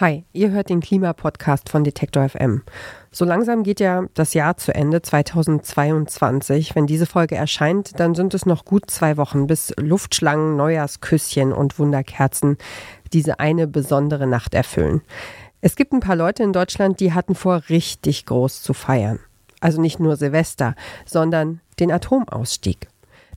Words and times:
Hi, 0.00 0.24
ihr 0.32 0.52
hört 0.52 0.68
den 0.68 0.78
Klimapodcast 0.78 1.68
von 1.68 1.82
Detektor 1.82 2.28
FM. 2.28 2.62
So 3.10 3.24
langsam 3.24 3.64
geht 3.64 3.80
ja 3.80 4.04
das 4.14 4.32
Jahr 4.32 4.56
zu 4.56 4.72
Ende 4.72 5.02
2022. 5.02 6.76
Wenn 6.76 6.86
diese 6.86 7.04
Folge 7.04 7.34
erscheint, 7.34 7.98
dann 7.98 8.14
sind 8.14 8.32
es 8.32 8.46
noch 8.46 8.64
gut 8.64 8.92
zwei 8.92 9.16
Wochen, 9.16 9.48
bis 9.48 9.74
Luftschlangen, 9.76 10.54
Neujahrsküsschen 10.54 11.52
und 11.52 11.80
Wunderkerzen 11.80 12.58
diese 13.12 13.40
eine 13.40 13.66
besondere 13.66 14.28
Nacht 14.28 14.54
erfüllen. 14.54 15.00
Es 15.62 15.74
gibt 15.74 15.92
ein 15.92 15.98
paar 15.98 16.14
Leute 16.14 16.44
in 16.44 16.52
Deutschland, 16.52 17.00
die 17.00 17.12
hatten 17.12 17.34
vor, 17.34 17.62
richtig 17.68 18.24
groß 18.24 18.62
zu 18.62 18.74
feiern. 18.74 19.18
Also 19.58 19.80
nicht 19.80 19.98
nur 19.98 20.14
Silvester, 20.14 20.76
sondern 21.06 21.60
den 21.80 21.90
Atomausstieg. 21.90 22.86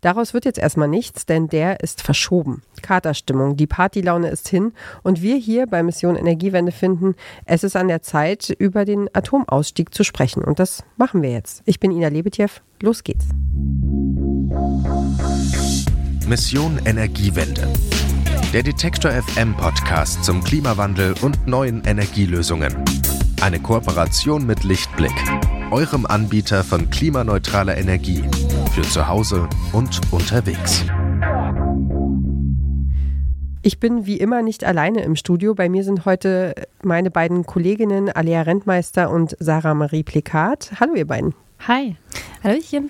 Daraus 0.01 0.33
wird 0.33 0.45
jetzt 0.45 0.57
erstmal 0.57 0.87
nichts, 0.87 1.27
denn 1.27 1.47
der 1.47 1.81
ist 1.81 2.01
verschoben. 2.01 2.63
Katerstimmung, 2.81 3.55
die 3.55 3.67
Partylaune 3.67 4.29
ist 4.29 4.49
hin 4.49 4.73
und 5.03 5.21
wir 5.21 5.35
hier 5.35 5.67
bei 5.67 5.83
Mission 5.83 6.15
Energiewende 6.15 6.71
finden, 6.71 7.13
es 7.45 7.63
ist 7.63 7.75
an 7.75 7.87
der 7.87 8.01
Zeit, 8.01 8.49
über 8.49 8.83
den 8.83 9.09
Atomausstieg 9.13 9.93
zu 9.93 10.03
sprechen. 10.03 10.43
Und 10.43 10.57
das 10.57 10.83
machen 10.97 11.21
wir 11.21 11.29
jetzt. 11.29 11.61
Ich 11.65 11.79
bin 11.79 11.91
Ina 11.91 12.07
Lebetjew. 12.07 12.49
Los 12.81 13.03
geht's. 13.03 13.25
Mission 16.27 16.79
Energiewende. 16.85 17.67
Der 18.53 18.63
Detektor 18.63 19.11
FM 19.11 19.55
Podcast 19.55 20.23
zum 20.23 20.43
Klimawandel 20.43 21.13
und 21.21 21.45
neuen 21.45 21.83
Energielösungen. 21.85 22.75
Eine 23.39 23.59
Kooperation 23.59 24.47
mit 24.47 24.63
Lichtblick, 24.63 25.13
eurem 25.69 26.07
Anbieter 26.07 26.63
von 26.63 26.89
klimaneutraler 26.89 27.77
Energie 27.77 28.23
für 28.71 28.83
zu 28.83 29.05
Hause 29.05 29.49
und 29.73 29.99
unterwegs. 30.11 30.85
Ich 33.63 33.79
bin 33.81 34.05
wie 34.05 34.15
immer 34.17 34.41
nicht 34.41 34.63
alleine 34.63 35.03
im 35.03 35.17
Studio. 35.17 35.53
Bei 35.53 35.67
mir 35.67 35.83
sind 35.83 36.05
heute 36.05 36.55
meine 36.81 37.11
beiden 37.11 37.45
Kolleginnen 37.45 38.09
Alea 38.09 38.43
Rentmeister 38.43 39.11
und 39.11 39.35
Sarah 39.39 39.73
Marie 39.73 40.03
Plikat. 40.03 40.71
Hallo 40.79 40.95
ihr 40.95 41.05
beiden. 41.05 41.35
Hi. 41.67 41.97
Hallöchen. 42.43 42.89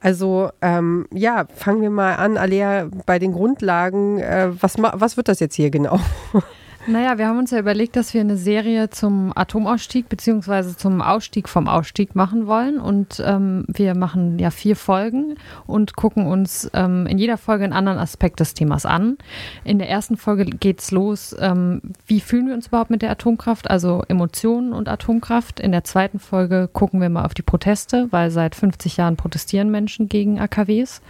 Also 0.00 0.50
ähm, 0.60 1.06
ja, 1.10 1.46
fangen 1.54 1.80
wir 1.80 1.90
mal 1.90 2.16
an, 2.16 2.36
Alea, 2.36 2.90
bei 3.06 3.18
den 3.18 3.32
Grundlagen. 3.32 4.18
Äh, 4.18 4.50
was, 4.60 4.76
was 4.76 5.16
wird 5.16 5.28
das 5.28 5.40
jetzt 5.40 5.54
hier 5.54 5.70
genau? 5.70 5.98
Naja, 6.86 7.16
wir 7.16 7.28
haben 7.28 7.38
uns 7.38 7.50
ja 7.50 7.58
überlegt, 7.58 7.96
dass 7.96 8.12
wir 8.12 8.20
eine 8.20 8.36
Serie 8.36 8.90
zum 8.90 9.32
Atomausstieg 9.34 10.10
beziehungsweise 10.10 10.76
zum 10.76 11.00
Ausstieg 11.00 11.48
vom 11.48 11.66
Ausstieg 11.66 12.14
machen 12.14 12.46
wollen. 12.46 12.78
Und 12.78 13.22
ähm, 13.24 13.64
wir 13.68 13.94
machen 13.94 14.38
ja 14.38 14.50
vier 14.50 14.76
Folgen 14.76 15.36
und 15.66 15.96
gucken 15.96 16.26
uns 16.26 16.70
ähm, 16.74 17.06
in 17.06 17.16
jeder 17.16 17.38
Folge 17.38 17.64
einen 17.64 17.72
anderen 17.72 17.98
Aspekt 17.98 18.38
des 18.40 18.52
Themas 18.52 18.84
an. 18.84 19.16
In 19.64 19.78
der 19.78 19.88
ersten 19.88 20.18
Folge 20.18 20.44
geht 20.44 20.80
es 20.80 20.90
los, 20.90 21.34
ähm, 21.40 21.80
wie 22.06 22.20
fühlen 22.20 22.48
wir 22.48 22.54
uns 22.54 22.66
überhaupt 22.66 22.90
mit 22.90 23.00
der 23.00 23.10
Atomkraft, 23.10 23.70
also 23.70 24.02
Emotionen 24.08 24.74
und 24.74 24.86
Atomkraft. 24.88 25.60
In 25.60 25.72
der 25.72 25.84
zweiten 25.84 26.18
Folge 26.18 26.68
gucken 26.70 27.00
wir 27.00 27.08
mal 27.08 27.24
auf 27.24 27.32
die 27.32 27.42
Proteste, 27.42 28.08
weil 28.10 28.30
seit 28.30 28.54
50 28.54 28.98
Jahren 28.98 29.16
protestieren 29.16 29.70
Menschen 29.70 30.10
gegen 30.10 30.38
AKWs. 30.38 31.00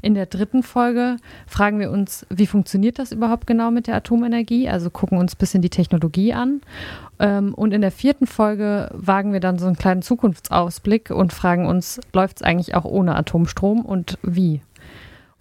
In 0.00 0.14
der 0.14 0.26
dritten 0.26 0.62
Folge 0.62 1.16
fragen 1.46 1.80
wir 1.80 1.90
uns, 1.90 2.26
wie 2.30 2.46
funktioniert 2.46 2.98
das 2.98 3.12
überhaupt 3.12 3.46
genau 3.46 3.70
mit 3.70 3.86
der 3.86 3.96
Atomenergie? 3.96 4.68
Also 4.68 4.90
gucken 4.90 5.18
uns 5.18 5.34
ein 5.34 5.38
bisschen 5.38 5.62
die 5.62 5.70
Technologie 5.70 6.32
an. 6.32 6.60
Ähm, 7.18 7.54
und 7.54 7.72
in 7.72 7.80
der 7.80 7.90
vierten 7.90 8.26
Folge 8.26 8.90
wagen 8.92 9.32
wir 9.32 9.40
dann 9.40 9.58
so 9.58 9.66
einen 9.66 9.76
kleinen 9.76 10.02
Zukunftsausblick 10.02 11.10
und 11.10 11.32
fragen 11.32 11.66
uns, 11.66 12.00
läuft 12.12 12.38
es 12.38 12.42
eigentlich 12.42 12.74
auch 12.74 12.84
ohne 12.84 13.16
Atomstrom 13.16 13.84
und 13.84 14.18
wie? 14.22 14.60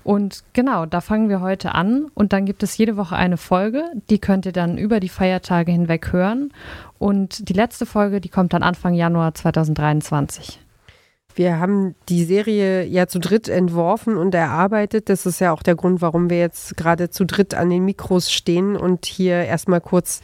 Und 0.04 0.46
genau, 0.54 0.86
da 0.86 1.02
fangen 1.02 1.28
wir 1.28 1.42
heute 1.42 1.76
an 1.76 2.06
und 2.14 2.32
dann 2.32 2.46
gibt 2.46 2.64
es 2.64 2.78
jede 2.78 2.96
Woche 2.96 3.18
eine 3.18 3.36
Folge, 3.36 3.84
die 4.10 4.20
könnt 4.20 4.46
ihr 4.46 4.54
dann 4.54 4.78
über 4.78 5.02
die 5.02 5.10
Feiertage 5.10 5.74
hinweg 5.74 6.14
hören. 6.14 6.54
Und 6.98 7.50
die 7.50 7.54
letzte 7.54 7.86
Folge, 7.86 8.22
die 8.22 8.30
kommt 8.30 8.54
dann 8.54 8.64
Anfang 8.64 8.94
Januar 8.94 9.34
2023. 9.34 10.62
Wir 11.38 11.60
haben 11.60 11.94
die 12.10 12.24
Serie 12.24 12.84
ja 12.86 13.06
zu 13.06 13.20
dritt 13.20 13.48
entworfen 13.48 14.18
und 14.18 14.34
erarbeitet. 14.34 15.08
Das 15.08 15.28
ist 15.28 15.40
ja 15.40 15.54
auch 15.54 15.62
der 15.62 15.76
Grund, 15.76 16.02
warum 16.02 16.32
wir 16.32 16.40
jetzt 16.40 16.76
gerade 16.78 17.12
zu 17.12 17.26
dritt 17.26 17.54
an 17.54 17.70
den 17.70 17.86
Mikros 17.86 18.32
stehen 18.32 18.76
und 18.76 19.06
hier 19.06 19.44
erstmal 19.44 19.80
kurz 19.80 20.22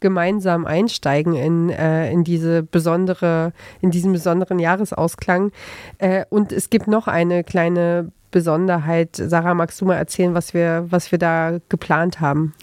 gemeinsam 0.00 0.66
einsteigen 0.66 1.34
in, 1.36 1.70
äh, 1.70 2.10
in 2.10 2.24
diese 2.24 2.64
besondere, 2.64 3.52
in 3.80 3.92
diesen 3.92 4.12
besonderen 4.12 4.58
Jahresausklang. 4.58 5.52
Äh, 5.98 6.24
und 6.30 6.50
es 6.50 6.68
gibt 6.68 6.88
noch 6.88 7.06
eine 7.06 7.44
kleine 7.44 8.10
Besonderheit. 8.32 9.14
Sarah, 9.14 9.54
magst 9.54 9.80
du 9.80 9.84
mal 9.84 9.94
erzählen, 9.94 10.34
was 10.34 10.52
wir, 10.52 10.86
was 10.88 11.12
wir 11.12 11.18
da 11.20 11.58
geplant 11.68 12.20
haben? 12.20 12.54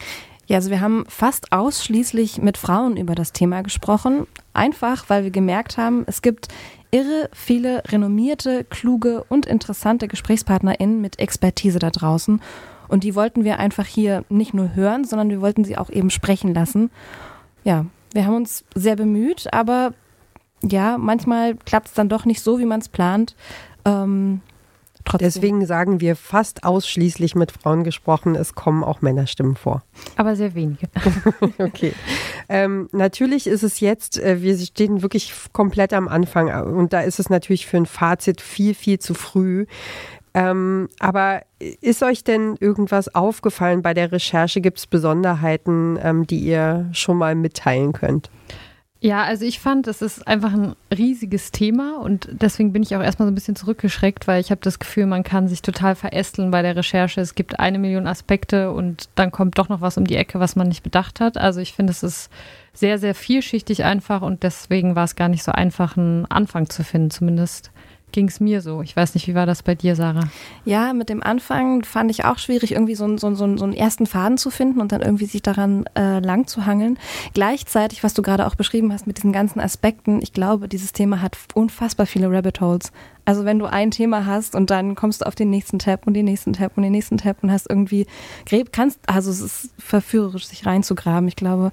Ja, 0.46 0.58
also 0.58 0.70
wir 0.70 0.81
haben 0.81 1.06
fast 1.08 1.52
ausschließlich 1.52 2.42
mit 2.42 2.58
Frauen 2.58 2.98
über 2.98 3.16
das 3.16 3.31
Thema 3.31 3.62
gesprochen. 3.62 4.28
Einfach, 4.54 5.06
weil 5.09 5.24
wir 5.24 5.31
gemerkt 5.31 5.78
haben, 5.78 6.04
es 6.06 6.22
gibt 6.22 6.50
irre 6.92 7.30
viele 7.34 7.84
renommierte, 7.88 8.66
kluge 8.66 9.24
und 9.30 9.46
interessante 9.46 10.08
GesprächspartnerInnen 10.08 11.02
mit 11.02 11.20
Expertise 11.20 11.80
da 11.80 11.90
draußen. 11.90 12.42
Und 12.88 13.04
die 13.04 13.16
wollten 13.16 13.44
wir 13.44 13.58
einfach 13.58 13.88
hier 13.88 14.26
nicht 14.30 14.54
nur 14.54 14.76
hören, 14.76 15.06
sondern 15.06 15.30
wir 15.30 15.42
wollten 15.42 15.64
sie 15.64 15.78
auch 15.78 15.90
eben 15.90 16.09
sprechen 16.09 16.54
lassen. 16.54 16.92
Ja, 17.64 17.86
wir 18.14 18.25
haben 18.25 18.36
uns 18.36 18.66
sehr 18.75 18.96
bemüht, 18.96 19.52
aber 19.52 19.94
ja, 20.62 20.98
manchmal 20.98 21.56
klappt 21.56 21.88
es 21.88 21.94
dann 21.94 22.10
doch 22.10 22.25
nicht 22.25 22.42
so, 22.42 22.60
wie 22.60 22.66
man 22.66 22.81
es 22.81 22.90
plant. 22.90 23.36
Ähm, 23.86 24.42
Trotzdem. 25.06 25.28
Deswegen 25.28 25.66
sagen 25.66 26.00
wir 26.00 26.16
fast 26.16 26.64
ausschließlich 26.64 27.36
mit 27.36 27.52
Frauen 27.52 27.84
gesprochen. 27.84 28.36
Es 28.36 28.56
kommen 28.56 28.84
auch 28.84 29.02
Männerstimmen 29.02 29.56
vor. 29.56 29.84
Aber 30.16 30.36
sehr 30.36 30.56
wenige. 30.56 30.88
okay. 31.58 31.94
Ähm, 32.47 32.90
natürlich 32.91 33.47
ist 33.47 33.63
es 33.63 33.80
jetzt, 33.80 34.19
äh, 34.19 34.42
wir 34.42 34.58
stehen 34.58 35.02
wirklich 35.02 35.34
komplett 35.52 35.94
am 35.94 36.08
Anfang 36.08 36.50
und 36.75 36.94
da 36.94 37.02
ist 37.02 37.19
es 37.19 37.30
natürlich 37.30 37.68
für 37.68 37.78
ein 37.78 37.86
Fazit 37.86 38.42
viel, 38.42 38.74
viel 38.74 39.00
zu 39.00 39.13
früh. 39.13 39.66
Ähm, 40.34 40.90
aber 41.00 41.44
ist 41.59 42.02
euch 42.02 42.24
denn 42.24 42.56
irgendwas 42.59 43.13
aufgefallen 43.13 43.81
bei 43.81 43.94
der 43.94 44.12
Recherche? 44.12 44.62
Gibt 44.62 44.80
es 44.80 44.88
Besonderheiten, 44.88 46.00
ähm, 46.02 46.25
die 46.25 46.40
ihr 46.40 46.90
schon 46.92 47.18
mal 47.18 47.36
mitteilen 47.36 47.94
könnt? 47.94 48.31
Ja, 49.06 49.25
also 49.25 49.44
ich 49.44 49.59
fand, 49.59 49.88
es 49.88 50.02
ist 50.02 50.25
einfach 50.30 50.53
ein 50.53 50.78
riesiges 50.90 51.52
Thema 51.52 52.00
und 52.00 52.30
deswegen 52.31 52.72
bin 52.72 52.84
ich 52.84 52.96
auch 52.96 53.02
erstmal 53.02 53.28
so 53.28 53.34
ein 53.34 53.36
bisschen 53.36 53.58
zurückgeschreckt, 53.58 54.30
weil 54.30 54.40
ich 54.40 54.50
habe 54.50 54.62
das 54.64 54.80
Gefühl, 54.80 55.08
man 55.08 55.24
kann 55.24 55.50
sich 55.50 55.62
total 55.62 55.96
verästeln 55.96 56.52
bei 56.52 56.62
der 56.62 56.78
Recherche. 56.78 57.19
Es 57.19 57.36
gibt 57.36 57.59
eine 57.59 57.80
Million 57.80 58.08
Aspekte 58.08 58.72
und 58.72 59.09
dann 59.16 59.30
kommt 59.30 59.58
doch 59.58 59.68
noch 59.68 59.81
was 59.81 59.97
um 59.97 60.08
die 60.08 60.16
Ecke, 60.16 60.40
was 60.40 60.56
man 60.56 60.69
nicht 60.69 60.84
bedacht 60.84 61.19
hat. 61.19 61.38
Also 61.38 61.59
ich 61.59 61.74
finde, 61.74 61.92
es 61.92 62.02
ist 62.02 62.30
sehr, 62.72 62.97
sehr 62.97 63.13
vielschichtig 63.13 63.84
einfach 63.84 64.22
und 64.22 64.44
deswegen 64.44 64.96
war 64.96 65.03
es 65.03 65.18
gar 65.18 65.28
nicht 65.28 65.44
so 65.44 65.52
einfach, 65.52 65.97
einen 65.97 66.25
Anfang 66.28 66.69
zu 66.69 66.86
finden, 66.86 67.12
zumindest 67.12 67.73
ging 68.13 68.29
es 68.29 68.40
mir 68.40 68.62
so. 68.62 68.81
Ich 68.81 68.96
weiß 68.96 69.13
nicht, 69.16 69.28
wie 69.28 69.35
war 69.35 69.46
das 69.46 69.63
bei 69.63 69.75
dir, 69.75 69.96
Sarah? 69.96 70.29
Ja, 70.63 70.94
mit 70.94 71.09
dem 71.09 71.22
Anfang 71.22 71.84
fand 71.84 72.09
ich 72.09 72.24
auch 72.24 72.38
schwierig, 72.38 72.72
irgendwie 72.72 72.96
so, 72.96 73.18
so, 73.18 73.35
so, 73.35 73.57
so 73.57 73.63
einen 73.66 73.74
ersten 73.74 74.06
Faden 74.06 74.38
zu 74.38 74.50
finden 74.50 74.79
und 74.79 74.91
dann 74.94 75.01
irgendwie 75.01 75.25
sich 75.25 75.41
daran 75.41 75.85
äh, 75.97 76.19
lang 76.19 76.47
zu 76.47 76.66
hangeln. 76.66 76.97
Gleichzeitig, 77.34 78.03
was 78.03 78.13
du 78.13 78.22
gerade 78.22 78.47
auch 78.47 78.56
beschrieben 78.56 78.94
hast 78.94 79.07
mit 79.07 79.18
diesen 79.18 79.34
ganzen 79.34 79.59
Aspekten, 79.59 80.22
ich 80.22 80.31
glaube, 80.31 80.69
dieses 80.69 80.94
Thema 80.94 81.22
hat 81.22 81.38
unfassbar 81.53 82.06
viele 82.06 82.31
Rabbit 82.31 82.62
Holes. 82.62 82.91
Also 83.25 83.46
wenn 83.46 83.59
du 83.59 83.66
ein 83.66 83.91
Thema 83.91 84.25
hast 84.25 84.56
und 84.56 84.69
dann 84.69 84.95
kommst 84.95 85.22
du 85.22 85.25
auf 85.25 85.35
den 85.35 85.50
nächsten 85.50 85.80
Tab 85.80 86.07
und 86.07 86.13
den 86.13 86.25
nächsten 86.25 86.53
Tab 86.53 86.78
und 86.78 86.84
den 86.84 86.91
nächsten 86.91 87.18
Tab 87.18 87.38
und 87.41 87.51
hast 87.51 87.69
irgendwie, 87.69 88.06
kannst, 88.72 89.00
also 89.07 89.31
es 89.31 89.41
ist 89.41 89.69
verführerisch, 89.78 90.45
sich 90.47 90.66
reinzugraben. 90.66 91.28
Ich 91.28 91.35
glaube, 91.35 91.72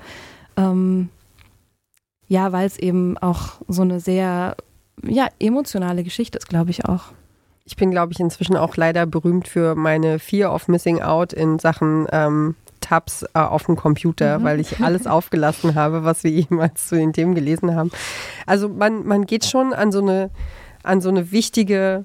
ähm, 0.57 1.11
ja, 2.29 2.53
weil 2.53 2.67
es 2.67 2.79
eben 2.79 3.19
auch 3.19 3.61
so 3.67 3.83
eine 3.83 3.99
sehr 3.99 4.57
ja, 5.07 5.29
emotionale 5.39 6.05
Geschichte 6.05 6.39
ist, 6.39 6.49
glaube 6.49 6.71
ich 6.71 6.85
auch. 6.85 7.13
Ich 7.65 7.77
bin, 7.77 7.91
glaube 7.91 8.13
ich, 8.13 8.21
inzwischen 8.21 8.57
auch 8.57 8.77
leider 8.77 9.07
berühmt 9.07 9.47
für 9.47 9.75
meine 9.75 10.19
Fear 10.19 10.53
of 10.53 10.67
Missing 10.67 11.03
Out 11.03 11.33
in 11.33 11.59
Sachen 11.59 12.07
ähm, 12.11 12.57
Tabs 12.81 13.23
äh, 13.35 13.39
auf 13.39 13.67
dem 13.67 13.77
Computer, 13.77 14.39
mhm. 14.39 14.45
weil 14.45 14.61
ich 14.61 14.81
alles 14.81 15.07
aufgelassen 15.07 15.75
habe, 15.75 16.05
was 16.05 16.25
wir 16.25 16.31
jemals 16.31 16.89
zu 16.89 16.97
den 16.97 17.13
Themen 17.13 17.35
gelesen 17.35 17.75
haben. 17.75 17.91
Also 18.47 18.69
man, 18.69 19.07
man 19.07 19.27
geht 19.27 19.45
schon 19.45 19.73
an 19.73 19.93
so 19.93 20.01
eine, 20.01 20.31
an 20.83 21.01
so 21.01 21.09
eine 21.09 21.31
wichtige, 21.31 22.05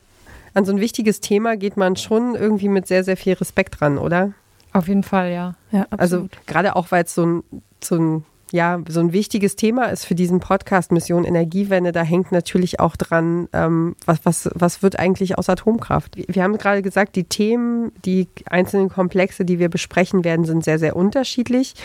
an 0.53 0.65
so 0.65 0.71
ein 0.71 0.80
wichtiges 0.80 1.19
Thema 1.19 1.57
geht 1.57 1.77
man 1.77 1.95
schon 1.95 2.36
irgendwie 2.36 2.69
mit 2.69 2.88
sehr, 2.88 3.03
sehr 3.03 3.18
viel 3.18 3.33
Respekt 3.33 3.80
dran, 3.80 3.98
oder? 3.98 4.33
Auf 4.74 4.88
jeden 4.88 5.03
Fall, 5.03 5.31
ja. 5.31 5.56
ja 5.71 5.88
also 5.89 6.27
gerade 6.48 6.75
auch, 6.75 6.91
weil 6.91 7.06
es 7.06 7.15
so 7.15 7.25
ein, 7.25 7.44
so 7.81 7.95
ein 7.95 8.25
ja, 8.55 8.81
so 8.87 9.01
ein 9.01 9.11
wichtiges 9.11 9.57
Thema 9.57 9.87
ist 9.87 10.05
für 10.05 10.15
diesen 10.15 10.39
Podcast 10.39 10.93
Mission 10.93 11.25
Energiewende. 11.25 11.91
Da 11.91 12.03
hängt 12.03 12.31
natürlich 12.31 12.79
auch 12.79 12.95
dran, 12.95 13.49
ähm, 13.51 13.95
was, 14.05 14.19
was, 14.23 14.49
was 14.55 14.81
wird 14.81 14.97
eigentlich 14.97 15.37
aus 15.37 15.49
Atomkraft? 15.49 16.15
Wir 16.15 16.41
haben 16.41 16.57
gerade 16.57 16.81
gesagt, 16.81 17.17
die 17.17 17.25
Themen, 17.25 17.91
die 18.05 18.29
einzelnen 18.49 18.89
Komplexe, 18.89 19.43
die 19.43 19.59
wir 19.59 19.69
besprechen 19.69 20.23
werden, 20.23 20.45
sind 20.45 20.63
sehr, 20.63 20.79
sehr 20.79 20.95
unterschiedlich. 20.95 21.75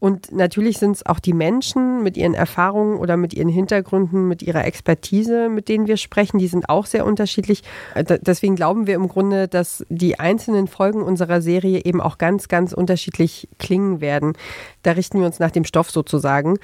Und 0.00 0.32
natürlich 0.32 0.78
sind 0.78 0.92
es 0.92 1.06
auch 1.06 1.18
die 1.18 1.32
Menschen 1.32 2.02
mit 2.02 2.16
ihren 2.16 2.34
Erfahrungen 2.34 2.98
oder 2.98 3.16
mit 3.16 3.34
ihren 3.34 3.48
Hintergründen, 3.48 4.28
mit 4.28 4.42
ihrer 4.42 4.64
Expertise, 4.64 5.48
mit 5.48 5.68
denen 5.68 5.86
wir 5.86 5.96
sprechen, 5.96 6.38
die 6.38 6.48
sind 6.48 6.68
auch 6.68 6.86
sehr 6.86 7.06
unterschiedlich. 7.06 7.62
Äh, 7.94 8.18
deswegen 8.20 8.56
glauben 8.56 8.86
wir 8.86 8.94
im 8.94 9.08
Grunde, 9.08 9.48
dass 9.48 9.84
die 9.88 10.18
einzelnen 10.18 10.66
Folgen 10.66 11.02
unserer 11.02 11.40
Serie 11.40 11.84
eben 11.84 12.00
auch 12.00 12.18
ganz, 12.18 12.48
ganz 12.48 12.72
unterschiedlich 12.72 13.48
klingen 13.58 14.00
werden. 14.00 14.34
Da 14.82 14.92
richten 14.92 15.18
wir 15.18 15.26
uns 15.26 15.38
nach 15.38 15.50
dem 15.50 15.64
Stoff 15.64 15.90
sozusagen. 15.90 16.58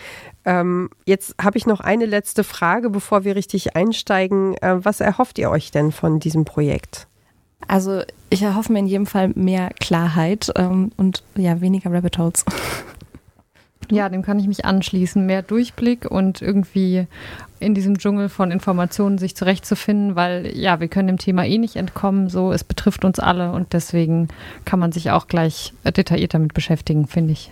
Ähm, 0.45 0.91
jetzt 1.07 1.35
habe 1.41 1.59
ich 1.59 1.67
noch 1.67 1.81
eine 1.81 2.07
letzte 2.07 2.45
Frage, 2.45 2.91
bevor 2.91 3.25
wir 3.25 3.37
richtig 3.37 3.77
einsteigen. 3.77 4.57
Äh, 4.59 4.85
was 4.85 5.01
erhofft 5.01 5.39
ihr 5.39 5.51
euch 5.51 5.71
denn 5.71 5.93
von 5.93 6.21
diesem 6.21 6.45
Projekt? 6.45 7.07
Also 7.69 8.03
ich 8.31 8.43
erhoffe 8.43 8.73
mir 8.73 8.81
in 8.81 8.87
jedem 8.87 9.07
Fall 9.07 9.29
mehr 9.35 9.71
Klarheit 9.81 10.53
ähm, 10.57 10.91
und 10.97 11.23
ja, 11.37 11.61
weniger 11.61 11.93
Rabbit 11.93 12.19
Holes. 12.19 12.45
Ja, 13.91 14.09
dem 14.09 14.23
kann 14.23 14.39
ich 14.39 14.47
mich 14.47 14.65
anschließen. 14.65 15.25
Mehr 15.27 15.43
Durchblick 15.43 16.11
und 16.11 16.41
irgendwie 16.41 17.07
in 17.61 17.75
diesem 17.75 17.99
Dschungel 17.99 18.29
von 18.29 18.51
Informationen 18.51 19.19
sich 19.19 19.37
zurechtzufinden, 19.37 20.17
weil 20.17 20.57
ja, 20.57 20.81
wir 20.81 20.89
können 20.89 21.09
dem 21.09 21.19
Thema 21.19 21.45
eh 21.45 21.59
nicht 21.59 21.77
entkommen. 21.77 22.29
So, 22.29 22.53
es 22.53 22.65
betrifft 22.65 23.05
uns 23.05 23.19
alle 23.19 23.53
und 23.53 23.73
deswegen 23.73 24.29
kann 24.65 24.79
man 24.79 24.93
sich 24.93 25.11
auch 25.11 25.29
gleich 25.29 25.73
detailliert 25.85 26.35
damit 26.35 26.55
beschäftigen, 26.55 27.07
finde 27.07 27.33
ich. 27.33 27.51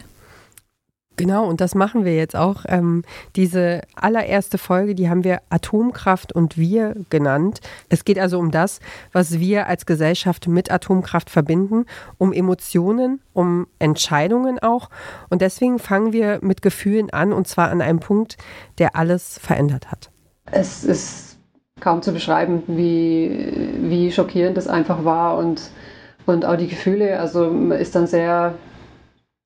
Genau, 1.21 1.45
und 1.45 1.61
das 1.61 1.75
machen 1.75 2.07
wir 2.07 2.17
jetzt 2.17 2.35
auch. 2.35 2.65
Ähm, 2.67 3.03
diese 3.37 3.83
allererste 3.95 4.57
Folge, 4.57 4.95
die 4.95 5.11
haben 5.11 5.23
wir 5.23 5.43
Atomkraft 5.51 6.33
und 6.33 6.57
wir 6.57 6.95
genannt. 7.11 7.61
Es 7.91 8.07
geht 8.07 8.19
also 8.19 8.39
um 8.39 8.51
das, 8.51 8.81
was 9.13 9.39
wir 9.39 9.67
als 9.67 9.85
Gesellschaft 9.85 10.49
mit 10.49 10.71
Atomkraft 10.71 11.29
verbinden, 11.29 11.85
um 12.17 12.33
Emotionen, 12.33 13.21
um 13.35 13.67
Entscheidungen 13.79 14.59
auch. 14.61 14.89
Und 15.29 15.43
deswegen 15.43 15.79
fangen 15.79 16.15
wir 16.15 16.39
mit 16.41 16.63
Gefühlen 16.63 17.11
an, 17.11 17.35
und 17.35 17.47
zwar 17.47 17.69
an 17.69 17.83
einem 17.83 18.01
Punkt, 18.01 18.39
der 18.79 18.97
alles 18.97 19.39
verändert 19.39 19.91
hat. 19.91 20.11
Es 20.51 20.85
ist 20.85 21.37
kaum 21.81 22.01
zu 22.01 22.13
beschreiben, 22.13 22.63
wie, 22.67 23.69
wie 23.83 24.11
schockierend 24.11 24.57
das 24.57 24.69
einfach 24.69 25.05
war 25.05 25.37
und, 25.37 25.71
und 26.25 26.47
auch 26.47 26.57
die 26.57 26.69
Gefühle. 26.69 27.21
Also 27.21 27.51
man 27.51 27.79
ist 27.79 27.95
dann 27.95 28.07
sehr 28.07 28.55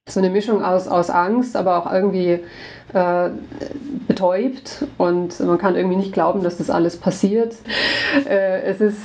so 0.06 0.20
eine 0.20 0.28
Mischung 0.28 0.62
aus, 0.62 0.86
aus 0.86 1.08
Angst, 1.08 1.56
aber 1.56 1.78
auch 1.78 1.90
irgendwie 1.90 2.40
äh, 2.92 3.30
betäubt 4.06 4.84
und 4.98 5.40
man 5.40 5.56
kann 5.56 5.76
irgendwie 5.76 5.96
nicht 5.96 6.12
glauben, 6.12 6.42
dass 6.42 6.58
das 6.58 6.68
alles 6.70 6.98
passiert. 6.98 7.54
Äh, 8.28 8.62
es 8.62 8.80
ist 8.80 8.98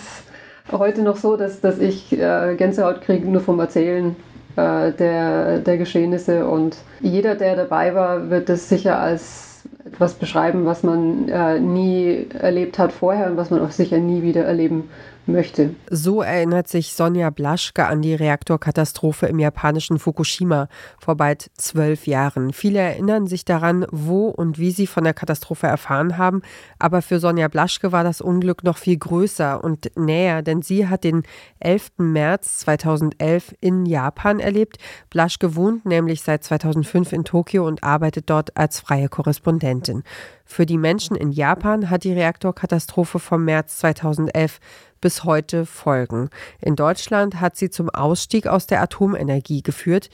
heute 0.72 1.02
noch 1.02 1.18
so, 1.18 1.36
dass, 1.36 1.62
dass 1.62 1.80
ich 1.80 2.12
äh, 2.14 2.56
Gänsehaut 2.56 3.02
kriege 3.02 3.28
nur 3.28 3.42
vom 3.42 3.60
Erzählen 3.60 4.16
äh, 4.56 4.92
der, 4.92 5.60
der 5.60 5.78
Geschehnisse 5.78 6.46
und 6.46 6.78
jeder, 7.00 7.34
der 7.36 7.56
dabei 7.56 7.96
war, 7.96 8.30
wird 8.30 8.50
das 8.50 8.70
sicher 8.70 9.00
als 9.00 9.64
etwas 9.86 10.14
beschreiben, 10.14 10.66
was 10.66 10.84
man 10.84 11.28
äh, 11.28 11.60
nie 11.60 12.28
erlebt 12.38 12.78
hat 12.78 12.92
vorher 12.92 13.32
und 13.32 13.38
was 13.38 13.50
man 13.50 13.62
auch 13.62 13.72
sicher 13.72 13.98
nie 13.98 14.22
wieder 14.22 14.44
erleben 14.44 14.90
möchte. 15.32 15.76
So 15.90 16.22
erinnert 16.22 16.68
sich 16.68 16.94
Sonja 16.94 17.30
Blaschke 17.30 17.86
an 17.86 18.02
die 18.02 18.16
Reaktorkatastrophe 18.16 19.28
im 19.28 19.40
japanischen 19.40 20.00
Fukushima 20.00 20.68
vor 21.00 21.16
bald 21.16 21.50
zwölf 21.56 22.08
Jahren. 22.08 22.54
Viele 22.54 22.80
erinnern 22.80 23.28
sich 23.28 23.46
daran, 23.46 23.86
wo 23.92 24.28
und 24.28 24.60
wie 24.60 24.72
sie 24.72 24.88
von 24.88 25.04
der 25.04 25.14
Katastrophe 25.14 25.68
erfahren 25.68 26.18
haben, 26.18 26.42
aber 26.80 27.02
für 27.02 27.20
Sonja 27.20 27.48
Blaschke 27.48 27.92
war 27.92 28.04
das 28.04 28.22
Unglück 28.22 28.64
noch 28.64 28.78
viel 28.78 28.98
größer 28.98 29.64
und 29.64 29.92
näher, 29.98 30.42
denn 30.42 30.62
sie 30.62 30.88
hat 30.88 31.04
den 31.04 31.24
11. 31.60 31.92
März 31.98 32.60
2011 32.60 33.56
in 33.62 33.86
Japan 33.86 34.40
erlebt. 34.40 34.78
Blaschke 35.10 35.56
wohnt 35.56 35.86
nämlich 35.86 36.22
seit 36.22 36.44
2005 36.44 37.14
in 37.14 37.24
Tokio 37.24 37.68
und 37.68 37.84
arbeitet 37.84 38.30
dort 38.30 38.58
als 38.58 38.80
freie 38.80 39.10
Korrespondentin. 39.10 40.04
Für 40.52 40.66
die 40.66 40.80
Menschen 40.80 41.16
in 41.16 41.32
Japan 41.32 41.92
hat 41.92 42.04
die 42.04 42.12
Reaktorkatastrophe 42.12 43.20
vom 43.20 43.46
März 43.46 43.78
2011 43.78 44.60
bis 45.02 45.24
heute 45.24 45.66
Folgen. 45.66 46.30
In 46.62 46.76
Deutschland 46.76 47.40
hat 47.40 47.56
sie 47.56 47.70
zum 47.70 47.90
Ausstieg 47.90 48.48
aus 48.48 48.68
der 48.68 48.82
Atomenergie 48.82 49.62
geführt, 49.62 50.10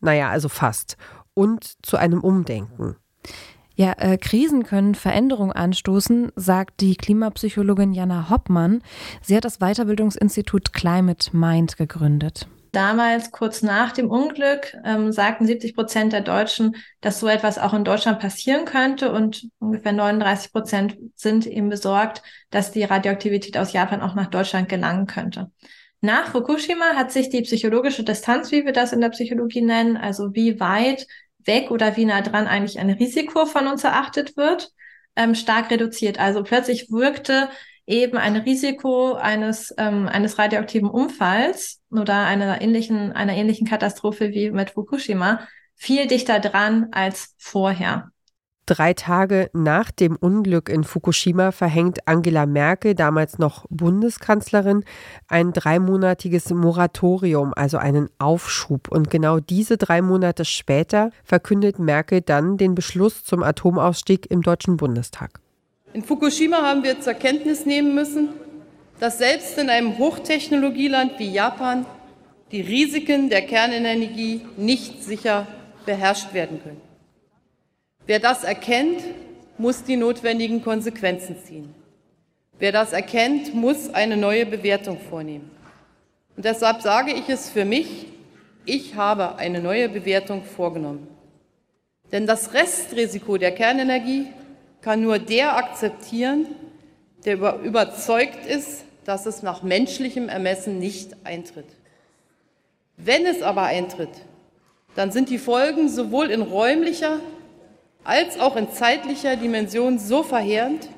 naja, 0.00 0.30
also 0.30 0.48
fast, 0.48 0.96
und 1.34 1.84
zu 1.84 1.96
einem 1.96 2.20
Umdenken. 2.20 2.96
Ja, 3.74 3.94
äh, 3.96 4.18
Krisen 4.18 4.64
können 4.64 4.94
Veränderungen 4.94 5.52
anstoßen, 5.52 6.32
sagt 6.36 6.80
die 6.80 6.96
Klimapsychologin 6.96 7.92
Jana 7.92 8.28
Hoppmann. 8.28 8.82
Sie 9.22 9.34
hat 9.34 9.46
das 9.46 9.58
Weiterbildungsinstitut 9.58 10.74
Climate 10.74 11.34
Mind 11.34 11.78
gegründet. 11.78 12.46
Damals, 12.72 13.32
kurz 13.32 13.62
nach 13.62 13.92
dem 13.92 14.10
Unglück, 14.10 14.76
ähm, 14.84 15.10
sagten 15.10 15.46
70 15.46 15.74
Prozent 15.74 16.12
der 16.12 16.20
Deutschen, 16.20 16.76
dass 17.00 17.18
so 17.18 17.26
etwas 17.26 17.58
auch 17.58 17.74
in 17.74 17.84
Deutschland 17.84 18.20
passieren 18.20 18.64
könnte 18.64 19.12
und 19.12 19.48
ungefähr 19.58 19.92
39 19.92 20.52
Prozent 20.52 20.96
sind 21.16 21.46
eben 21.46 21.68
besorgt, 21.68 22.22
dass 22.50 22.70
die 22.70 22.84
Radioaktivität 22.84 23.58
aus 23.58 23.72
Japan 23.72 24.02
auch 24.02 24.14
nach 24.14 24.28
Deutschland 24.28 24.68
gelangen 24.68 25.06
könnte. 25.06 25.50
Nach 26.00 26.28
Fukushima 26.28 26.94
hat 26.94 27.10
sich 27.10 27.28
die 27.28 27.42
psychologische 27.42 28.04
Distanz, 28.04 28.52
wie 28.52 28.64
wir 28.64 28.72
das 28.72 28.92
in 28.92 29.00
der 29.00 29.10
Psychologie 29.10 29.62
nennen, 29.62 29.96
also 29.96 30.34
wie 30.34 30.60
weit 30.60 31.06
weg 31.44 31.70
oder 31.70 31.96
wie 31.96 32.04
nah 32.04 32.20
dran 32.20 32.46
eigentlich 32.46 32.78
ein 32.78 32.90
Risiko 32.90 33.46
von 33.46 33.66
uns 33.66 33.82
erachtet 33.82 34.36
wird, 34.36 34.70
ähm, 35.16 35.34
stark 35.34 35.70
reduziert. 35.70 36.20
Also 36.20 36.44
plötzlich 36.44 36.90
wirkte 36.90 37.48
eben 37.86 38.16
ein 38.16 38.36
Risiko 38.36 39.14
eines, 39.14 39.74
ähm, 39.76 40.06
eines 40.08 40.38
radioaktiven 40.38 40.88
Unfalls 40.88 41.79
oder 41.90 42.24
einer 42.26 42.60
ähnlichen, 42.60 43.12
einer 43.12 43.34
ähnlichen 43.34 43.66
Katastrophe 43.66 44.30
wie 44.30 44.50
mit 44.50 44.70
Fukushima 44.70 45.40
viel 45.74 46.06
dichter 46.06 46.40
dran 46.40 46.88
als 46.92 47.34
vorher. 47.38 48.10
Drei 48.66 48.94
Tage 48.94 49.50
nach 49.52 49.90
dem 49.90 50.14
Unglück 50.14 50.68
in 50.68 50.84
Fukushima 50.84 51.50
verhängt 51.50 52.06
Angela 52.06 52.46
Merkel, 52.46 52.94
damals 52.94 53.38
noch 53.38 53.66
Bundeskanzlerin, 53.68 54.84
ein 55.26 55.52
dreimonatiges 55.52 56.50
Moratorium, 56.50 57.52
also 57.56 57.78
einen 57.78 58.10
Aufschub. 58.20 58.86
Und 58.88 59.10
genau 59.10 59.40
diese 59.40 59.76
drei 59.76 60.02
Monate 60.02 60.44
später 60.44 61.10
verkündet 61.24 61.80
Merkel 61.80 62.20
dann 62.20 62.58
den 62.58 62.76
Beschluss 62.76 63.24
zum 63.24 63.42
Atomausstieg 63.42 64.30
im 64.30 64.42
Deutschen 64.42 64.76
Bundestag. 64.76 65.40
In 65.92 66.04
Fukushima 66.04 66.58
haben 66.58 66.84
wir 66.84 67.00
zur 67.00 67.14
Kenntnis 67.14 67.66
nehmen 67.66 67.96
müssen, 67.96 68.28
dass 69.00 69.16
selbst 69.16 69.56
in 69.58 69.70
einem 69.70 69.98
Hochtechnologieland 69.98 71.18
wie 71.18 71.32
Japan 71.32 71.86
die 72.52 72.60
Risiken 72.60 73.30
der 73.30 73.42
Kernenergie 73.42 74.42
nicht 74.56 75.02
sicher 75.02 75.46
beherrscht 75.86 76.34
werden 76.34 76.62
können. 76.62 76.80
Wer 78.06 78.20
das 78.20 78.44
erkennt, 78.44 79.02
muss 79.56 79.84
die 79.84 79.96
notwendigen 79.96 80.62
Konsequenzen 80.62 81.36
ziehen. 81.44 81.74
Wer 82.58 82.72
das 82.72 82.92
erkennt, 82.92 83.54
muss 83.54 83.92
eine 83.94 84.16
neue 84.18 84.44
Bewertung 84.44 84.98
vornehmen. 84.98 85.50
Und 86.36 86.44
deshalb 86.44 86.82
sage 86.82 87.12
ich 87.12 87.28
es 87.28 87.48
für 87.48 87.64
mich, 87.64 88.06
ich 88.66 88.94
habe 88.96 89.36
eine 89.36 89.60
neue 89.60 89.88
Bewertung 89.88 90.44
vorgenommen. 90.44 91.08
Denn 92.12 92.26
das 92.26 92.52
Restrisiko 92.52 93.38
der 93.38 93.52
Kernenergie 93.52 94.26
kann 94.82 95.00
nur 95.00 95.18
der 95.18 95.56
akzeptieren, 95.56 96.46
der 97.24 97.36
überzeugt 97.62 98.44
ist, 98.46 98.84
dass 99.10 99.26
es 99.26 99.42
nach 99.42 99.64
menschlichem 99.64 100.28
Ermessen 100.28 100.78
nicht 100.78 101.16
eintritt. 101.24 101.66
Wenn 102.96 103.26
es 103.26 103.42
aber 103.42 103.62
eintritt, 103.62 104.08
dann 104.94 105.10
sind 105.10 105.30
die 105.30 105.38
Folgen 105.38 105.88
sowohl 105.88 106.30
in 106.30 106.42
räumlicher 106.42 107.18
als 108.04 108.38
auch 108.38 108.54
in 108.54 108.70
zeitlicher 108.70 109.34
Dimension 109.34 109.98
so 109.98 110.22
verheerend, 110.22 110.88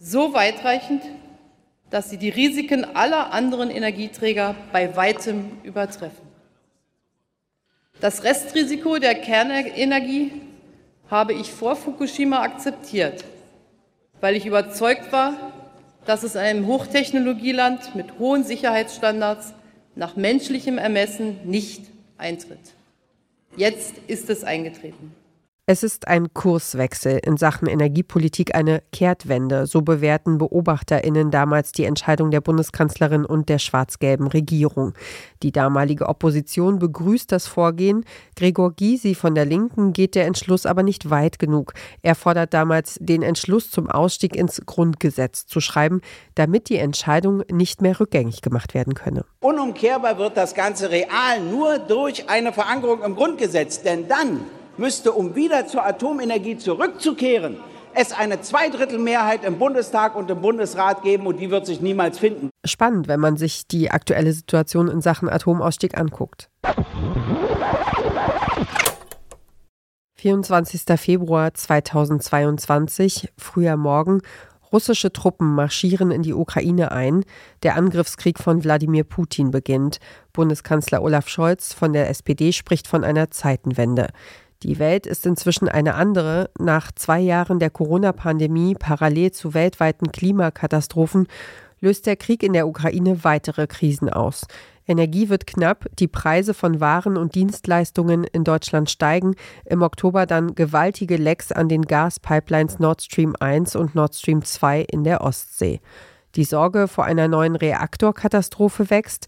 so 0.00 0.32
weitreichend, 0.32 1.02
dass 1.90 2.08
sie 2.08 2.16
die 2.16 2.30
Risiken 2.30 2.86
aller 2.96 3.34
anderen 3.34 3.68
Energieträger 3.68 4.56
bei 4.72 4.96
weitem 4.96 5.58
übertreffen. 5.62 6.26
Das 8.00 8.24
Restrisiko 8.24 8.98
der 8.98 9.14
Kernenergie 9.16 10.32
habe 11.10 11.34
ich 11.34 11.52
vor 11.52 11.76
Fukushima 11.76 12.40
akzeptiert, 12.40 13.24
weil 14.22 14.36
ich 14.36 14.46
überzeugt 14.46 15.12
war, 15.12 15.52
dass 16.06 16.22
es 16.22 16.34
in 16.34 16.40
einem 16.40 16.66
Hochtechnologieland 16.66 17.94
mit 17.94 18.18
hohen 18.18 18.44
Sicherheitsstandards 18.44 19.52
nach 19.94 20.16
menschlichem 20.16 20.78
Ermessen 20.78 21.38
nicht 21.44 21.82
eintritt. 22.18 22.58
Jetzt 23.56 23.94
ist 24.06 24.30
es 24.30 24.44
eingetreten. 24.44 25.14
Es 25.68 25.82
ist 25.82 26.06
ein 26.06 26.32
Kurswechsel 26.32 27.18
in 27.24 27.36
Sachen 27.36 27.66
Energiepolitik, 27.66 28.54
eine 28.54 28.84
Kehrtwende. 28.92 29.66
So 29.66 29.82
bewerten 29.82 30.38
BeobachterInnen 30.38 31.32
damals 31.32 31.72
die 31.72 31.82
Entscheidung 31.82 32.30
der 32.30 32.40
Bundeskanzlerin 32.40 33.24
und 33.24 33.48
der 33.48 33.58
schwarz-gelben 33.58 34.28
Regierung. 34.28 34.92
Die 35.42 35.50
damalige 35.50 36.08
Opposition 36.08 36.78
begrüßt 36.78 37.32
das 37.32 37.48
Vorgehen. 37.48 38.04
Gregor 38.36 38.76
Gysi 38.76 39.16
von 39.16 39.34
der 39.34 39.44
Linken 39.44 39.92
geht 39.92 40.14
der 40.14 40.26
Entschluss 40.26 40.66
aber 40.66 40.84
nicht 40.84 41.10
weit 41.10 41.40
genug. 41.40 41.72
Er 42.00 42.14
fordert 42.14 42.54
damals, 42.54 42.96
den 43.00 43.22
Entschluss 43.22 43.68
zum 43.68 43.90
Ausstieg 43.90 44.36
ins 44.36 44.62
Grundgesetz 44.66 45.46
zu 45.46 45.58
schreiben, 45.58 46.00
damit 46.36 46.68
die 46.68 46.76
Entscheidung 46.76 47.42
nicht 47.50 47.82
mehr 47.82 47.98
rückgängig 47.98 48.40
gemacht 48.40 48.72
werden 48.72 48.94
könne. 48.94 49.24
Unumkehrbar 49.40 50.16
wird 50.16 50.36
das 50.36 50.54
Ganze 50.54 50.90
real 50.90 51.40
nur 51.50 51.80
durch 51.80 52.30
eine 52.30 52.52
Verankerung 52.52 53.02
im 53.02 53.16
Grundgesetz, 53.16 53.82
denn 53.82 54.06
dann 54.06 54.42
müsste, 54.78 55.12
um 55.12 55.34
wieder 55.34 55.66
zur 55.66 55.84
Atomenergie 55.84 56.58
zurückzukehren, 56.58 57.56
es 57.94 58.12
eine 58.12 58.42
Zweidrittelmehrheit 58.42 59.44
im 59.44 59.58
Bundestag 59.58 60.16
und 60.16 60.30
im 60.30 60.42
Bundesrat 60.42 61.02
geben 61.02 61.26
und 61.26 61.40
die 61.40 61.50
wird 61.50 61.64
sich 61.64 61.80
niemals 61.80 62.18
finden. 62.18 62.50
Spannend, 62.64 63.08
wenn 63.08 63.20
man 63.20 63.36
sich 63.36 63.66
die 63.66 63.90
aktuelle 63.90 64.32
Situation 64.32 64.88
in 64.88 65.00
Sachen 65.00 65.30
Atomausstieg 65.30 65.96
anguckt. 65.96 66.50
24. 70.16 70.82
Februar 70.98 71.54
2022, 71.54 73.32
früher 73.38 73.76
Morgen. 73.76 74.20
Russische 74.72 75.12
Truppen 75.12 75.54
marschieren 75.54 76.10
in 76.10 76.22
die 76.22 76.34
Ukraine 76.34 76.90
ein. 76.90 77.24
Der 77.62 77.76
Angriffskrieg 77.76 78.38
von 78.38 78.64
Wladimir 78.64 79.04
Putin 79.04 79.50
beginnt. 79.50 80.00
Bundeskanzler 80.32 81.02
Olaf 81.02 81.28
Scholz 81.28 81.72
von 81.72 81.92
der 81.92 82.10
SPD 82.10 82.52
spricht 82.52 82.88
von 82.88 83.04
einer 83.04 83.30
Zeitenwende. 83.30 84.08
Die 84.62 84.78
Welt 84.78 85.06
ist 85.06 85.26
inzwischen 85.26 85.68
eine 85.68 85.94
andere. 85.94 86.50
Nach 86.58 86.90
zwei 86.92 87.20
Jahren 87.20 87.58
der 87.58 87.70
Corona-Pandemie 87.70 88.74
parallel 88.74 89.32
zu 89.32 89.54
weltweiten 89.54 90.12
Klimakatastrophen 90.12 91.28
löst 91.80 92.06
der 92.06 92.16
Krieg 92.16 92.42
in 92.42 92.54
der 92.54 92.66
Ukraine 92.66 93.22
weitere 93.22 93.66
Krisen 93.66 94.08
aus. 94.08 94.46
Energie 94.88 95.28
wird 95.28 95.46
knapp, 95.46 95.86
die 95.98 96.06
Preise 96.06 96.54
von 96.54 96.80
Waren 96.80 97.16
und 97.16 97.34
Dienstleistungen 97.34 98.24
in 98.24 98.44
Deutschland 98.44 98.88
steigen, 98.88 99.34
im 99.64 99.82
Oktober 99.82 100.26
dann 100.26 100.54
gewaltige 100.54 101.16
Lecks 101.16 101.50
an 101.50 101.68
den 101.68 101.82
Gaspipelines 101.82 102.78
Nord 102.78 103.02
Stream 103.02 103.34
1 103.38 103.74
und 103.74 103.94
Nord 103.94 104.14
Stream 104.14 104.44
2 104.44 104.82
in 104.82 105.02
der 105.02 105.22
Ostsee. 105.22 105.80
Die 106.36 106.44
Sorge 106.44 106.86
vor 106.86 107.04
einer 107.04 107.28
neuen 107.28 107.56
Reaktorkatastrophe 107.56 108.90
wächst 108.90 109.26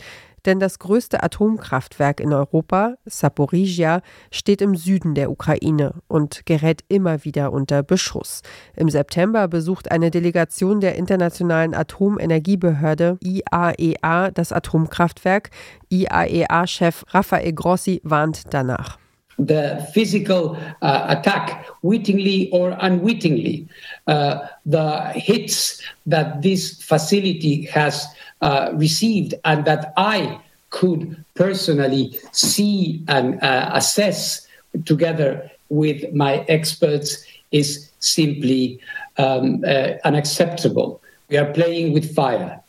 denn 0.49 0.59
das 0.59 0.78
größte 0.78 1.23
Atomkraftwerk 1.23 2.21
in 2.21 2.33
Europa, 2.33 2.95
Saporizhia, 3.05 4.00
steht 4.31 4.62
im 4.62 4.75
Süden 4.75 5.14
der 5.14 5.31
Ukraine 5.31 5.93
und 6.09 6.47
gerät 6.47 6.83
immer 6.88 7.25
wieder 7.25 7.52
unter 7.52 7.83
Beschuss. 7.83 8.43
Im 8.75 8.88
September 8.88 9.47
besucht 9.47 9.90
eine 9.90 10.11
Delegation 10.11 10.81
der 10.81 10.97
Internationalen 10.97 11.75
Atomenergiebehörde 11.75 13.19
IAEA 13.23 14.28
e 14.28 14.31
das 14.33 14.52
Atomkraftwerk. 14.52 15.50
IAEA-Chef 15.90 17.05
Rafael 17.11 17.52
Grossi 17.52 18.00
warnt 18.02 18.43
danach. 18.55 18.99
the 19.38 19.87
physical 19.95 20.57
uh, 20.83 21.07
attack, 21.09 21.67
wittingly 21.83 22.50
or 22.50 22.76
unwittingly, 22.81 23.69
uh, 24.09 24.49
the 24.67 25.12
hits 25.15 25.81
that 26.07 26.43
this 26.43 26.83
facility 26.83 27.67
has 27.67 28.07
uh, 28.41 28.71
received 28.75 29.35
and 29.45 29.65
that 29.65 29.93
I 29.97 30.41
could 30.71 31.25
personally 31.35 32.19
see 32.33 33.05
and 33.09 33.41
uh, 33.43 33.71
assess 33.73 34.47
together 34.85 35.50
with 35.69 36.12
my 36.12 36.45
experts 36.49 37.25
is 37.53 37.91
simply 38.00 38.81
um, 39.17 39.65
uh, 39.67 39.93
unacceptable. 40.05 41.00
We 41.29 41.37
are 41.37 41.53
playing 41.53 41.93
with 41.93 42.15
fire, 42.15 42.61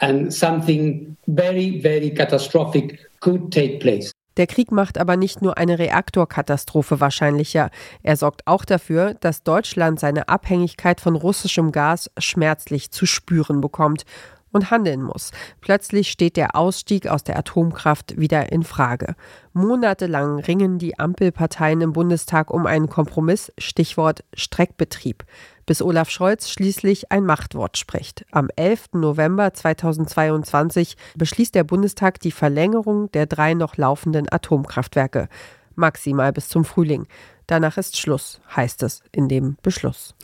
and 0.00 0.32
something 0.32 1.16
very, 1.26 1.78
very 1.80 2.10
catastrophic 2.10 2.98
could 3.20 3.52
take 3.52 3.80
place. 3.80 4.12
Der 4.38 4.46
Krieg 4.46 4.70
macht 4.70 4.98
aber 4.98 5.16
nicht 5.16 5.42
nur 5.42 5.58
eine 5.58 5.78
Reaktorkatastrophe 5.80 7.00
wahrscheinlicher, 7.00 7.70
er 8.04 8.16
sorgt 8.16 8.46
auch 8.46 8.64
dafür, 8.64 9.14
dass 9.14 9.42
Deutschland 9.42 9.98
seine 9.98 10.28
Abhängigkeit 10.28 11.00
von 11.00 11.16
russischem 11.16 11.72
Gas 11.72 12.08
schmerzlich 12.18 12.92
zu 12.92 13.04
spüren 13.04 13.60
bekommt 13.60 14.04
und 14.52 14.70
handeln 14.70 15.02
muss. 15.02 15.32
Plötzlich 15.60 16.10
steht 16.10 16.36
der 16.36 16.54
Ausstieg 16.54 17.08
aus 17.08 17.24
der 17.24 17.36
Atomkraft 17.36 18.18
wieder 18.18 18.52
in 18.52 18.62
Frage. 18.62 19.14
Monatelang 19.52 20.38
ringen 20.38 20.78
die 20.78 20.98
Ampelparteien 20.98 21.80
im 21.80 21.92
Bundestag 21.92 22.50
um 22.50 22.66
einen 22.66 22.88
Kompromiss, 22.88 23.52
Stichwort 23.58 24.24
Streckbetrieb, 24.34 25.24
bis 25.68 25.82
Olaf 25.82 26.08
Scholz 26.08 26.48
schließlich 26.48 27.12
ein 27.12 27.26
Machtwort 27.26 27.76
spricht. 27.76 28.24
Am 28.30 28.48
11. 28.56 28.94
November 28.94 29.52
2022 29.52 30.96
beschließt 31.14 31.54
der 31.54 31.62
Bundestag 31.62 32.20
die 32.20 32.32
Verlängerung 32.32 33.12
der 33.12 33.26
drei 33.26 33.52
noch 33.52 33.76
laufenden 33.76 34.32
Atomkraftwerke, 34.32 35.28
maximal 35.74 36.32
bis 36.32 36.48
zum 36.48 36.64
Frühling. 36.64 37.06
Danach 37.46 37.76
ist 37.76 37.98
Schluss, 37.98 38.40
heißt 38.56 38.82
es 38.82 39.02
in 39.12 39.28
dem 39.28 39.58
Beschluss. 39.62 40.14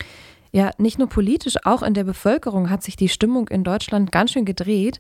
Ja, 0.50 0.70
nicht 0.78 0.98
nur 0.98 1.10
politisch, 1.10 1.56
auch 1.64 1.82
in 1.82 1.92
der 1.92 2.04
Bevölkerung 2.04 2.70
hat 2.70 2.82
sich 2.82 2.96
die 2.96 3.10
Stimmung 3.10 3.48
in 3.48 3.64
Deutschland 3.64 4.12
ganz 4.12 4.32
schön 4.32 4.46
gedreht. 4.46 4.98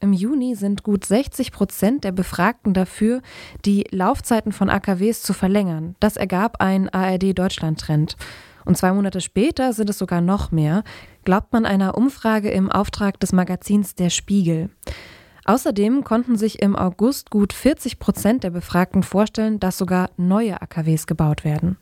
Im 0.00 0.14
Juni 0.14 0.54
sind 0.54 0.82
gut 0.82 1.04
60 1.04 1.52
Prozent 1.52 2.04
der 2.04 2.12
Befragten 2.12 2.72
dafür, 2.72 3.20
die 3.66 3.84
Laufzeiten 3.90 4.52
von 4.52 4.70
AKWs 4.70 5.20
zu 5.20 5.34
verlängern. 5.34 5.94
Das 6.00 6.16
ergab 6.16 6.62
ein 6.62 6.88
ARD-Deutschland-Trend. 6.88 8.16
Und 8.64 8.76
zwei 8.76 8.92
Monate 8.92 9.20
später 9.20 9.72
sind 9.72 9.90
es 9.90 9.98
sogar 9.98 10.20
noch 10.20 10.50
mehr, 10.50 10.84
glaubt 11.24 11.52
man 11.52 11.66
einer 11.66 11.96
Umfrage 11.96 12.50
im 12.50 12.70
Auftrag 12.70 13.20
des 13.20 13.32
Magazins 13.32 13.94
Der 13.94 14.10
Spiegel. 14.10 14.70
Außerdem 15.44 16.04
konnten 16.04 16.36
sich 16.36 16.62
im 16.62 16.74
August 16.74 17.30
gut 17.30 17.52
40 17.52 17.98
Prozent 17.98 18.44
der 18.44 18.50
Befragten 18.50 19.02
vorstellen, 19.02 19.60
dass 19.60 19.76
sogar 19.76 20.10
neue 20.16 20.60
AKWs 20.60 21.06
gebaut 21.06 21.44
werden. 21.44 21.76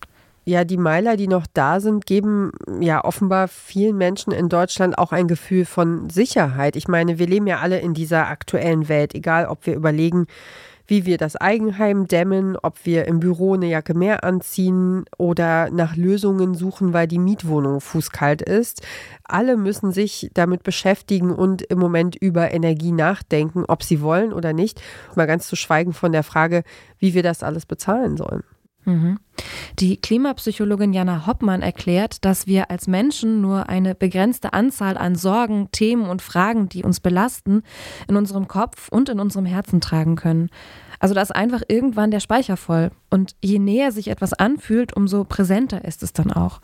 Ja, 0.45 0.65
die 0.65 0.77
Meiler, 0.77 1.17
die 1.17 1.29
noch 1.29 1.47
da 1.55 1.79
sind, 1.79 2.05
geben 2.05 2.51
ja 2.81 3.05
offenbar 3.05 3.47
vielen 3.47 3.97
Menschen 3.97 4.33
in 4.33 4.49
Deutschland 4.49 4.99
auch 4.99 5.13
ein 5.13 5.29
Gefühl 5.29 5.65
von 5.65 6.11
Sicherheit. 6.11 6.75
Ich 6.75 6.89
meine, 6.89 7.21
wir 7.21 7.29
leben 7.29 7.47
ja 7.47 7.61
alle 7.61 7.79
in 7.79 7.95
dieser 7.95 8.27
aktuellen 8.27 8.89
Welt, 8.89 9.15
egal 9.15 9.47
ob 9.47 9.65
wir 9.67 9.77
überlegen, 9.77 10.27
wie 10.87 11.07
wir 11.07 11.19
das 11.19 11.37
Eigenheim 11.37 12.07
dämmen, 12.07 12.57
ob 12.57 12.85
wir 12.85 13.07
im 13.07 13.21
Büro 13.21 13.55
eine 13.55 13.67
Jacke 13.67 13.95
mehr 13.95 14.25
anziehen 14.25 15.05
oder 15.19 15.71
nach 15.71 15.97
Lösungen 15.97 16.55
suchen, 16.55 16.93
weil 16.93 17.07
die 17.07 17.19
Mietwohnung 17.19 17.81
fußkalt 17.81 18.43
ist. 18.43 18.83
Alle 19.25 19.57
müssen 19.57 19.93
sich 19.93 20.31
damit 20.35 20.63
beschäftigen 20.63 21.31
und 21.31 21.63
im 21.63 21.79
Moment 21.79 22.17
über 22.17 22.53
Energie 22.53 22.93
nachdenken, 22.93 23.65
ob 23.67 23.83
sie 23.83 24.01
wollen 24.01 24.33
oder 24.33 24.53
nicht. 24.53 24.83
Mal 25.15 25.27
ganz 25.27 25.47
zu 25.49 25.57
schweigen 25.57 25.93
von 25.93 26.13
der 26.13 26.23
Frage, 26.23 26.63
wie 26.99 27.15
wir 27.15 27.23
das 27.23 27.43
alles 27.43 27.67
bezahlen 27.67 28.17
sollen. 28.17 28.43
Mhm. 28.85 29.19
Die 29.79 29.97
Klimapsychologin 29.97 30.93
Jana 30.93 31.27
Hoppmann 31.27 31.63
erklärt, 31.63 32.25
dass 32.25 32.47
wir 32.47 32.71
als 32.71 32.87
Menschen 32.87 33.41
nur 33.41 33.69
eine 33.69 33.95
begrenzte 33.95 34.53
Anzahl 34.53 34.97
an 34.97 35.15
Sorgen, 35.15 35.71
Themen 35.73 36.09
und 36.09 36.23
Fragen, 36.23 36.69
die 36.69 36.83
uns 36.83 37.01
belasten, 37.01 37.63
in 38.09 38.17
unserem 38.17 38.49
Kopf 38.49 38.89
und 38.89 39.09
in 39.09 39.21
unserem 39.21 39.47
Herzen 39.47 39.81
tragen 39.81 40.17
können. 40.17 40.51
Also 40.99 41.15
da 41.15 41.23
ist 41.23 41.35
einfach 41.35 41.63
irgendwann 41.67 42.11
der 42.11 42.21
Speicher 42.21 42.57
voll. 42.57 42.91
Und 43.11 43.35
je 43.43 43.59
näher 43.59 43.93
sich 43.93 44.09
etwas 44.09 44.33
anfühlt, 44.35 44.95
umso 44.95 45.25
präsenter 45.25 45.85
ist 45.85 46.03
es 46.03 46.13
dann 46.13 46.31
auch. 46.31 46.61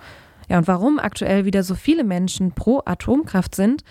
Ja, 0.49 0.59
und 0.59 0.69
warum 0.69 0.99
aktuell 0.99 1.45
wieder 1.45 1.63
so 1.63 1.75
viele 1.75 2.05
Menschen 2.05 2.53
pro 2.53 2.83
Atomkraft 2.85 3.55
sind, 3.55 3.83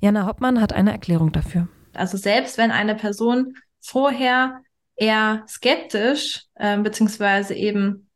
Jana 0.00 0.26
Hoppmann 0.26 0.60
hat 0.60 0.72
eine 0.72 0.92
Erklärung 0.92 1.30
dafür. 1.32 1.68
Also 1.94 2.16
selbst 2.16 2.58
wenn 2.58 2.70
eine 2.70 2.94
Person 2.94 3.54
vorher 3.80 4.62
eher 5.02 5.44
skeptisch, 5.48 6.44
äh, 6.54 6.78
beziehungsweise 6.78 7.54
eben 7.54 8.08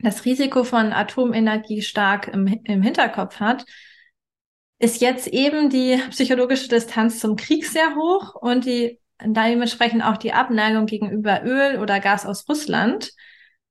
das 0.00 0.24
Risiko 0.24 0.64
von 0.64 0.92
Atomenergie 0.92 1.82
stark 1.82 2.28
im, 2.28 2.46
im 2.64 2.82
Hinterkopf 2.82 3.38
hat, 3.38 3.64
ist 4.78 5.00
jetzt 5.00 5.28
eben 5.28 5.70
die 5.70 5.98
psychologische 6.10 6.68
Distanz 6.68 7.20
zum 7.20 7.36
Krieg 7.36 7.64
sehr 7.64 7.94
hoch 7.94 8.34
und 8.34 8.66
die 8.66 9.00
dementsprechend 9.22 10.02
auch 10.02 10.16
die 10.16 10.32
Abneigung 10.32 10.86
gegenüber 10.86 11.42
Öl 11.44 11.78
oder 11.78 12.00
Gas 12.00 12.26
aus 12.26 12.46
Russland 12.48 13.12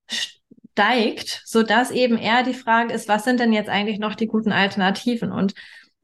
steigt, 0.07 1.43
so 1.45 1.61
dass 1.61 1.91
eben 1.91 2.17
eher 2.17 2.43
die 2.43 2.55
Frage 2.55 2.93
ist, 2.93 3.07
was 3.09 3.25
sind 3.25 3.39
denn 3.39 3.53
jetzt 3.53 3.69
eigentlich 3.69 3.99
noch 3.99 4.15
die 4.15 4.27
guten 4.27 4.53
Alternativen? 4.53 5.31
Und 5.31 5.53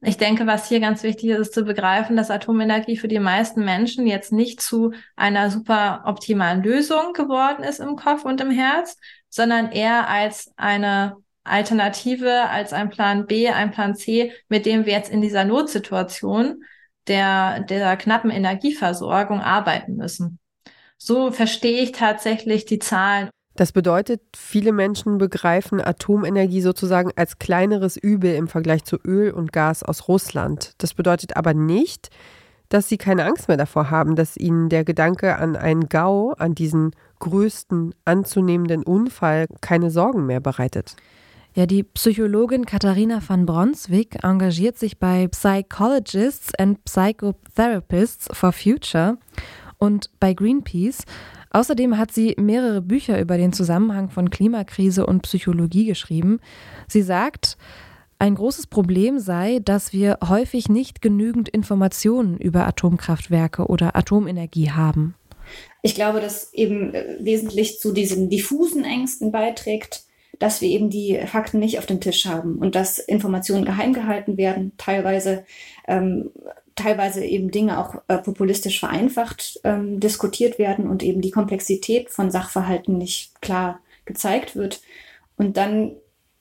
ich 0.04 0.16
denke, 0.16 0.46
was 0.48 0.68
hier 0.68 0.80
ganz 0.80 1.04
wichtig 1.04 1.30
ist, 1.30 1.38
ist 1.38 1.54
zu 1.54 1.64
begreifen, 1.64 2.16
dass 2.16 2.30
Atomenergie 2.30 2.96
für 2.96 3.06
die 3.06 3.20
meisten 3.20 3.64
Menschen 3.64 4.06
jetzt 4.06 4.32
nicht 4.32 4.60
zu 4.60 4.92
einer 5.14 5.50
super 5.50 6.02
optimalen 6.06 6.62
Lösung 6.62 7.12
geworden 7.12 7.62
ist 7.62 7.78
im 7.78 7.94
Kopf 7.94 8.24
und 8.24 8.40
im 8.40 8.50
Herz, 8.50 8.96
sondern 9.28 9.70
eher 9.70 10.08
als 10.08 10.52
eine 10.56 11.16
Alternative, 11.44 12.48
als 12.48 12.72
ein 12.72 12.90
Plan 12.90 13.26
B, 13.26 13.48
ein 13.48 13.70
Plan 13.70 13.94
C, 13.94 14.32
mit 14.48 14.66
dem 14.66 14.86
wir 14.86 14.92
jetzt 14.92 15.10
in 15.10 15.20
dieser 15.20 15.44
Notsituation 15.44 16.64
der, 17.06 17.60
der 17.60 17.96
knappen 17.96 18.30
Energieversorgung 18.30 19.40
arbeiten 19.40 19.94
müssen. 19.94 20.40
So 20.98 21.30
verstehe 21.30 21.82
ich 21.82 21.92
tatsächlich 21.92 22.64
die 22.64 22.78
Zahlen. 22.78 23.30
Das 23.54 23.72
bedeutet, 23.72 24.22
viele 24.34 24.72
Menschen 24.72 25.18
begreifen 25.18 25.80
Atomenergie 25.80 26.62
sozusagen 26.62 27.10
als 27.16 27.38
kleineres 27.38 27.96
Übel 27.96 28.34
im 28.34 28.48
Vergleich 28.48 28.84
zu 28.84 28.96
Öl 29.04 29.30
und 29.30 29.52
Gas 29.52 29.82
aus 29.82 30.08
Russland. 30.08 30.72
Das 30.78 30.94
bedeutet 30.94 31.36
aber 31.36 31.52
nicht, 31.52 32.08
dass 32.70 32.88
sie 32.88 32.96
keine 32.96 33.26
Angst 33.26 33.48
mehr 33.48 33.58
davor 33.58 33.90
haben, 33.90 34.16
dass 34.16 34.38
ihnen 34.38 34.70
der 34.70 34.84
Gedanke 34.84 35.36
an 35.36 35.56
einen 35.56 35.90
GAU, 35.90 36.32
an 36.38 36.54
diesen 36.54 36.92
größten 37.18 37.94
anzunehmenden 38.06 38.82
Unfall, 38.82 39.46
keine 39.60 39.90
Sorgen 39.90 40.24
mehr 40.24 40.40
bereitet. 40.40 40.96
Ja, 41.54 41.66
die 41.66 41.82
Psychologin 41.82 42.64
Katharina 42.64 43.20
van 43.26 43.44
Bronswijk 43.44 44.24
engagiert 44.24 44.78
sich 44.78 44.98
bei 44.98 45.28
Psychologists 45.28 46.54
and 46.54 46.82
Psychotherapists 46.86 48.28
for 48.32 48.52
Future 48.52 49.18
und 49.76 50.08
bei 50.18 50.32
Greenpeace 50.32 51.04
Außerdem 51.52 51.98
hat 51.98 52.12
sie 52.12 52.34
mehrere 52.38 52.80
Bücher 52.80 53.20
über 53.20 53.36
den 53.36 53.52
Zusammenhang 53.52 54.10
von 54.10 54.30
Klimakrise 54.30 55.06
und 55.06 55.22
Psychologie 55.22 55.86
geschrieben. 55.86 56.40
Sie 56.88 57.02
sagt, 57.02 57.56
ein 58.18 58.34
großes 58.36 58.68
Problem 58.68 59.18
sei, 59.18 59.58
dass 59.64 59.92
wir 59.92 60.18
häufig 60.26 60.68
nicht 60.68 61.02
genügend 61.02 61.48
Informationen 61.48 62.38
über 62.38 62.66
Atomkraftwerke 62.66 63.66
oder 63.66 63.96
Atomenergie 63.96 64.70
haben. 64.70 65.14
Ich 65.82 65.94
glaube, 65.94 66.20
dass 66.20 66.54
eben 66.54 66.94
äh, 66.94 67.16
wesentlich 67.20 67.80
zu 67.80 67.92
diesen 67.92 68.30
diffusen 68.30 68.84
Ängsten 68.84 69.32
beiträgt, 69.32 70.04
dass 70.38 70.60
wir 70.60 70.68
eben 70.68 70.88
die 70.88 71.18
Fakten 71.26 71.58
nicht 71.58 71.78
auf 71.78 71.86
dem 71.86 72.00
Tisch 72.00 72.24
haben 72.26 72.56
und 72.56 72.74
dass 72.74 72.98
Informationen 72.98 73.64
geheim 73.64 73.92
gehalten 73.92 74.36
werden, 74.36 74.72
teilweise, 74.76 75.44
ähm, 75.86 76.30
teilweise 76.74 77.24
eben 77.24 77.50
Dinge 77.50 77.78
auch 77.78 78.02
äh, 78.08 78.18
populistisch 78.18 78.80
vereinfacht 78.80 79.60
ähm, 79.64 80.00
diskutiert 80.00 80.58
werden 80.58 80.88
und 80.88 81.02
eben 81.02 81.20
die 81.20 81.30
Komplexität 81.30 82.10
von 82.10 82.30
Sachverhalten 82.30 82.98
nicht 82.98 83.40
klar 83.40 83.80
gezeigt 84.04 84.56
wird. 84.56 84.80
Und 85.36 85.56
dann 85.56 85.92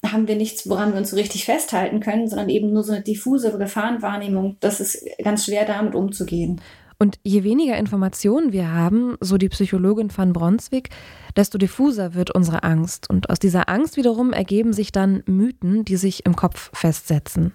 haben 0.06 0.28
wir 0.28 0.36
nichts, 0.36 0.68
woran 0.68 0.92
wir 0.92 1.00
uns 1.00 1.12
so 1.12 1.16
richtig 1.16 1.46
festhalten 1.46 2.00
können, 2.00 2.28
sondern 2.28 2.50
eben 2.50 2.74
nur 2.74 2.84
so 2.84 2.92
eine 2.92 3.02
diffuse 3.02 3.56
Gefahrenwahrnehmung. 3.58 4.58
Das 4.60 4.80
ist 4.80 5.06
ganz 5.24 5.46
schwer, 5.46 5.66
damit 5.66 5.94
umzugehen. 5.96 6.60
Und 6.98 7.18
je 7.24 7.44
weniger 7.44 7.78
Informationen 7.78 8.52
wir 8.52 8.72
haben, 8.72 9.18
so 9.22 9.40
die 9.40 9.50
Psychologin 9.50 10.16
van 10.16 10.34
Bronswijk, 10.34 10.90
desto 11.36 11.58
diffuser 11.58 12.14
wird 12.14 12.30
unsere 12.30 12.64
Angst. 12.64 13.10
Und 13.10 13.30
aus 13.32 13.40
dieser 13.40 13.70
Angst 13.70 13.98
wiederum 13.98 14.34
ergeben 14.34 14.72
sich 14.72 14.92
dann 14.92 15.24
Mythen, 15.26 15.84
die 15.84 15.96
sich 15.96 16.26
im 16.28 16.36
Kopf 16.36 16.70
festsetzen. 16.74 17.54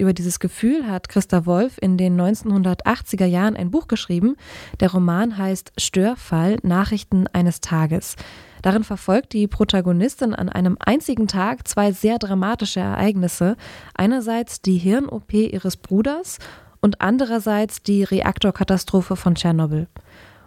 Über 0.00 0.14
dieses 0.14 0.40
Gefühl 0.40 0.86
hat 0.86 1.10
Christa 1.10 1.44
Wolf 1.44 1.76
in 1.78 1.98
den 1.98 2.18
1980er 2.18 3.26
Jahren 3.26 3.54
ein 3.54 3.70
Buch 3.70 3.86
geschrieben. 3.86 4.36
Der 4.80 4.92
Roman 4.92 5.36
heißt 5.36 5.74
Störfall 5.76 6.56
Nachrichten 6.62 7.26
eines 7.34 7.60
Tages. 7.60 8.16
Darin 8.62 8.82
verfolgt 8.82 9.34
die 9.34 9.46
Protagonistin 9.46 10.34
an 10.34 10.48
einem 10.48 10.78
einzigen 10.80 11.28
Tag 11.28 11.68
zwei 11.68 11.92
sehr 11.92 12.18
dramatische 12.18 12.80
Ereignisse. 12.80 13.58
Einerseits 13.92 14.62
die 14.62 14.78
Hirn-OP 14.78 15.34
ihres 15.34 15.76
Bruders 15.76 16.38
und 16.80 17.02
andererseits 17.02 17.82
die 17.82 18.02
Reaktorkatastrophe 18.02 19.16
von 19.16 19.34
Tschernobyl. 19.34 19.86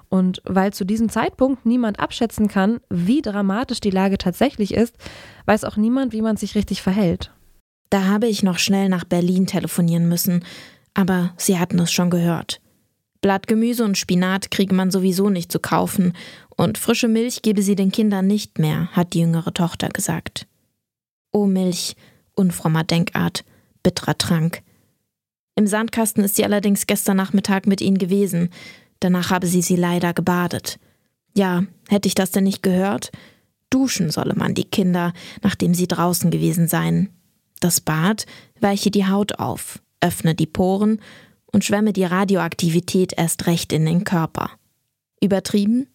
Und 0.09 0.41
weil 0.45 0.73
zu 0.73 0.83
diesem 0.83 1.09
Zeitpunkt 1.09 1.63
niemand 1.63 1.99
abschätzen 1.99 2.47
kann, 2.47 2.79
wie 2.89 3.21
dramatisch 3.21 3.81
die 3.81 3.91
Lage 3.91 4.17
tatsächlich 4.17 4.73
ist, 4.73 4.95
weiß 5.45 5.63
auch 5.63 5.77
niemand, 5.77 6.11
wie 6.11 6.23
man 6.23 6.37
sich 6.37 6.55
richtig 6.55 6.81
verhält. 6.81 7.29
Da 7.93 8.05
habe 8.05 8.25
ich 8.25 8.41
noch 8.41 8.57
schnell 8.57 8.89
nach 8.89 9.03
Berlin 9.03 9.45
telefonieren 9.45 10.09
müssen, 10.09 10.43
aber 10.95 11.31
Sie 11.37 11.59
hatten 11.59 11.77
es 11.77 11.91
schon 11.91 12.09
gehört. 12.09 12.59
Blattgemüse 13.21 13.85
und 13.85 13.99
Spinat 13.99 14.49
kriege 14.49 14.73
man 14.73 14.89
sowieso 14.89 15.29
nicht 15.29 15.51
zu 15.51 15.59
kaufen, 15.59 16.13
und 16.57 16.79
frische 16.79 17.07
Milch 17.07 17.43
gebe 17.43 17.61
sie 17.61 17.75
den 17.75 17.91
Kindern 17.91 18.25
nicht 18.25 18.57
mehr, 18.57 18.87
hat 18.93 19.13
die 19.13 19.19
jüngere 19.19 19.53
Tochter 19.53 19.89
gesagt. 19.89 20.47
O 21.31 21.45
Milch, 21.45 21.95
unfrommer 22.33 22.83
Denkart, 22.83 23.45
bitterer 23.83 24.17
Trank. 24.17 24.63
Im 25.53 25.67
Sandkasten 25.67 26.23
ist 26.23 26.35
sie 26.35 26.45
allerdings 26.45 26.87
gestern 26.87 27.17
Nachmittag 27.17 27.67
mit 27.67 27.79
ihnen 27.79 27.99
gewesen, 27.99 28.49
danach 29.01 29.29
habe 29.29 29.45
sie 29.45 29.61
sie 29.61 29.75
leider 29.75 30.15
gebadet. 30.15 30.79
Ja, 31.37 31.61
hätte 31.89 32.07
ich 32.07 32.15
das 32.15 32.31
denn 32.31 32.45
nicht 32.45 32.63
gehört? 32.63 33.11
Duschen 33.69 34.09
solle 34.09 34.33
man 34.33 34.55
die 34.55 34.65
Kinder, 34.65 35.13
nachdem 35.43 35.75
sie 35.75 35.87
draußen 35.87 36.31
gewesen 36.31 36.67
seien. 36.67 37.11
Das 37.63 37.79
Bad 37.79 38.25
weiche 38.59 38.91
die 38.91 39.07
Haut 39.07 39.39
auf, 39.39 39.81
öffne 40.01 40.35
die 40.35 40.47
Poren 40.47 40.99
und 41.45 41.63
schwemme 41.63 41.93
die 41.93 42.03
Radioaktivität 42.03 43.13
erst 43.15 43.47
recht 43.47 43.71
in 43.71 43.85
den 43.85 44.03
Körper. 44.03 44.49
Übertrieben? 45.21 45.87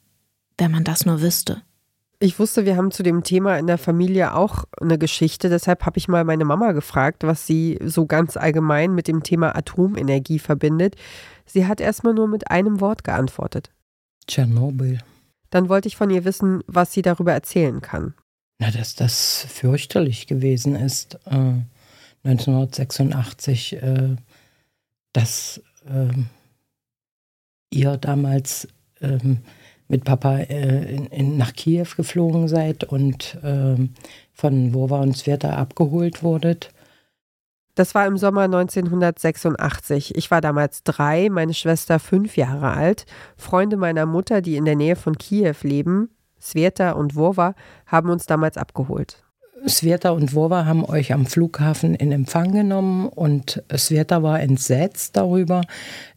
Wenn 0.56 0.70
man 0.70 0.82
das 0.82 1.04
nur 1.04 1.20
wüsste. 1.20 1.60
Ich 2.20 2.38
wusste, 2.38 2.64
wir 2.64 2.78
haben 2.78 2.90
zu 2.90 3.02
dem 3.02 3.22
Thema 3.22 3.58
in 3.58 3.66
der 3.66 3.76
Familie 3.76 4.34
auch 4.34 4.64
eine 4.80 4.96
Geschichte. 4.96 5.50
Deshalb 5.50 5.84
habe 5.84 5.98
ich 5.98 6.08
mal 6.08 6.24
meine 6.24 6.46
Mama 6.46 6.72
gefragt, 6.72 7.24
was 7.24 7.46
sie 7.46 7.78
so 7.84 8.06
ganz 8.06 8.38
allgemein 8.38 8.94
mit 8.94 9.06
dem 9.06 9.22
Thema 9.22 9.54
Atomenergie 9.54 10.38
verbindet. 10.38 10.96
Sie 11.44 11.66
hat 11.66 11.82
erstmal 11.82 12.14
nur 12.14 12.28
mit 12.28 12.50
einem 12.50 12.80
Wort 12.80 13.04
geantwortet. 13.04 13.70
Tschernobyl. 14.26 15.00
Dann 15.50 15.68
wollte 15.68 15.88
ich 15.88 15.98
von 15.98 16.08
ihr 16.08 16.24
wissen, 16.24 16.62
was 16.66 16.94
sie 16.94 17.02
darüber 17.02 17.34
erzählen 17.34 17.82
kann. 17.82 18.14
Na, 18.58 18.70
dass 18.70 18.94
das 18.94 19.46
fürchterlich 19.48 20.26
gewesen 20.26 20.74
ist. 20.74 21.18
Äh, 21.26 21.62
1986 22.24 23.74
äh, 23.74 24.16
dass 25.12 25.62
ähm, 25.88 26.26
ihr 27.70 27.96
damals 27.96 28.68
ähm, 29.00 29.38
mit 29.88 30.04
Papa 30.04 30.38
äh, 30.38 30.94
in, 30.94 31.06
in, 31.06 31.36
nach 31.38 31.54
Kiew 31.54 31.86
geflogen 31.96 32.48
seid 32.48 32.84
und 32.84 33.38
ähm, 33.42 33.94
von 34.32 34.74
Wova 34.74 35.00
und 35.00 35.16
Sveta 35.16 35.56
abgeholt 35.56 36.22
wurdet. 36.22 36.70
Das 37.74 37.94
war 37.94 38.06
im 38.06 38.18
Sommer 38.18 38.42
1986. 38.42 40.16
Ich 40.16 40.30
war 40.30 40.40
damals 40.40 40.82
drei, 40.82 41.28
meine 41.30 41.54
Schwester 41.54 42.00
fünf 42.00 42.36
Jahre 42.36 42.72
alt. 42.72 43.06
Freunde 43.36 43.76
meiner 43.76 44.04
Mutter, 44.04 44.42
die 44.42 44.56
in 44.56 44.64
der 44.64 44.74
Nähe 44.76 44.96
von 44.96 45.16
Kiew 45.16 45.54
leben, 45.62 46.10
Sveta 46.40 46.92
und 46.92 47.16
Wova, 47.16 47.54
haben 47.86 48.10
uns 48.10 48.26
damals 48.26 48.56
abgeholt. 48.56 49.22
Sveta 49.66 50.10
und 50.10 50.34
Wova 50.34 50.66
haben 50.66 50.84
euch 50.84 51.12
am 51.12 51.26
Flughafen 51.26 51.94
in 51.94 52.12
Empfang 52.12 52.52
genommen 52.52 53.08
und 53.08 53.62
Sveta 53.76 54.22
war 54.22 54.40
entsetzt 54.40 55.16
darüber, 55.16 55.62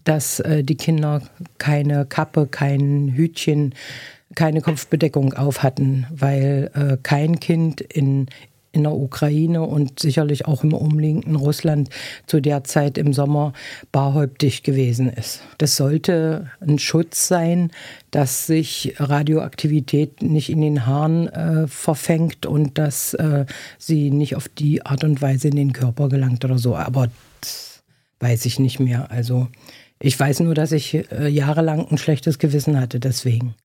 dass 0.04 0.40
äh, 0.42 0.64
die 0.64 0.76
Kinder 0.76 1.22
keine 1.58 2.06
Kappe, 2.06 2.48
kein 2.48 3.14
Hütchen, 3.16 3.74
keine 4.36 4.62
Kopfbedeckung 4.62 5.34
auf 5.34 5.64
hatten, 5.64 6.06
weil 6.12 6.72
äh, 6.74 6.98
kein 7.02 7.40
Kind 7.40 7.82
in 7.82 8.28
in 8.72 8.84
der 8.84 8.94
Ukraine 8.94 9.64
und 9.64 10.00
sicherlich 10.00 10.46
auch 10.46 10.64
im 10.64 10.74
umliegenden 10.74 11.36
Russland 11.36 11.90
zu 12.26 12.40
der 12.40 12.64
Zeit 12.64 12.98
im 12.98 13.14
Sommer 13.14 13.54
barhäuptig 13.92 14.64
gewesen 14.64 15.10
ist. 15.10 15.42
Das 15.58 15.76
sollte 15.76 16.50
ein 16.62 16.80
Schutz 16.80 17.28
sein, 17.28 17.72
dass 18.12 18.48
sich 18.48 18.96
Radioaktivität 18.98 20.22
nicht 20.22 20.50
in 20.50 20.62
den 20.62 20.86
Haaren 20.86 21.28
äh, 21.28 21.68
verfängt 21.68 22.46
und 22.46 22.78
dass 22.78 23.14
äh, 23.14 23.46
sie 23.78 24.12
nicht 24.12 24.36
auf 24.36 24.48
die 24.48 24.86
Art 24.86 25.04
und 25.04 25.22
Weise 25.22 25.50
in 25.50 25.56
den 25.56 25.74
Körper 25.74 26.10
gelangt 26.10 26.46
oder 26.46 26.58
so. 26.58 26.76
Aber 26.76 27.10
das 27.42 27.84
weiß 28.20 28.46
ich 28.46 28.60
nicht 28.60 28.80
mehr. 28.80 29.12
Also 29.12 29.48
ich 30.00 30.20
weiß 30.20 30.40
nur, 30.42 30.56
dass 30.56 30.72
ich 30.72 30.94
äh, 31.12 31.28
jahrelang 31.28 31.88
ein 31.88 31.98
schlechtes 31.98 32.40
Gewissen 32.40 32.80
hatte 32.80 33.00
deswegen. 33.00 33.56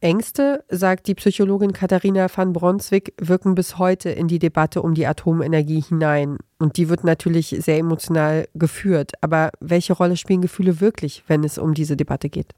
Ängste, 0.00 0.64
sagt 0.68 1.08
die 1.08 1.14
Psychologin 1.14 1.72
Katharina 1.72 2.28
van 2.34 2.52
Bronswijk, 2.52 3.14
wirken 3.20 3.54
bis 3.54 3.78
heute 3.78 4.10
in 4.10 4.28
die 4.28 4.38
Debatte 4.38 4.82
um 4.82 4.94
die 4.94 5.06
Atomenergie 5.06 5.80
hinein. 5.80 6.38
Und 6.58 6.76
die 6.76 6.88
wird 6.88 7.04
natürlich 7.04 7.48
sehr 7.48 7.78
emotional 7.78 8.48
geführt. 8.54 9.12
Aber 9.20 9.50
welche 9.60 9.92
Rolle 9.92 10.16
spielen 10.16 10.40
Gefühle 10.40 10.80
wirklich, 10.80 11.24
wenn 11.26 11.42
es 11.42 11.58
um 11.58 11.74
diese 11.74 11.96
Debatte 11.96 12.28
geht? 12.28 12.54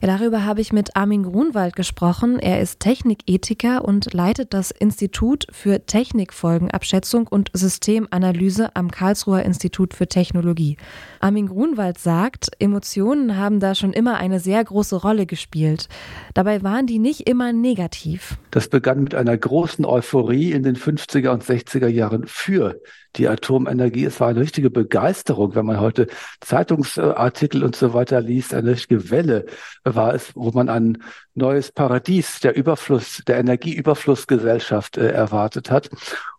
Ja, 0.00 0.08
darüber 0.08 0.44
habe 0.44 0.60
ich 0.60 0.72
mit 0.72 0.96
Armin 0.96 1.22
Grunwald 1.22 1.76
gesprochen. 1.76 2.38
Er 2.38 2.60
ist 2.60 2.80
Technikethiker 2.80 3.84
und 3.84 4.12
leitet 4.12 4.52
das 4.54 4.70
Institut 4.70 5.46
für 5.50 5.86
Technikfolgenabschätzung 5.86 7.26
und 7.26 7.50
Systemanalyse 7.52 8.74
am 8.74 8.90
Karlsruher 8.90 9.42
Institut 9.42 9.94
für 9.94 10.06
Technologie. 10.06 10.76
Armin 11.20 11.46
Grunwald 11.46 11.98
sagt, 11.98 12.50
Emotionen 12.58 13.36
haben 13.36 13.60
da 13.60 13.74
schon 13.74 13.92
immer 13.92 14.16
eine 14.16 14.40
sehr 14.40 14.62
große 14.64 14.96
Rolle 14.96 15.26
gespielt. 15.26 15.88
Dabei 16.34 16.62
waren 16.62 16.86
die 16.86 16.98
nicht 16.98 17.28
immer 17.28 17.52
negativ. 17.52 18.38
Das 18.50 18.68
begann 18.68 19.02
mit 19.02 19.14
einer 19.14 19.36
großen 19.36 19.84
Euphorie 19.84 20.52
in 20.52 20.62
den 20.62 20.76
50er 20.76 21.30
und 21.30 21.44
60er 21.44 21.88
Jahren 21.88 22.26
für 22.26 22.80
die 23.16 23.28
Atomenergie. 23.28 24.04
Es 24.04 24.20
war 24.20 24.28
eine 24.28 24.40
richtige 24.40 24.70
Begeisterung, 24.70 25.54
wenn 25.54 25.66
man 25.66 25.80
heute 25.80 26.06
Zeitungsartikel 26.40 27.62
und 27.64 27.76
so 27.76 27.94
weiter 27.94 28.20
liest, 28.20 28.54
eine 28.54 28.70
richtige 28.70 29.10
Welle 29.10 29.46
war 29.84 30.14
es, 30.14 30.34
wo 30.34 30.50
man 30.50 30.68
ein 30.68 31.02
neues 31.34 31.72
Paradies 31.72 32.40
der 32.40 32.56
Überfluss, 32.56 33.22
der 33.26 33.38
Energieüberflussgesellschaft 33.38 34.96
äh, 34.96 35.10
erwartet 35.10 35.70
hat. 35.70 35.90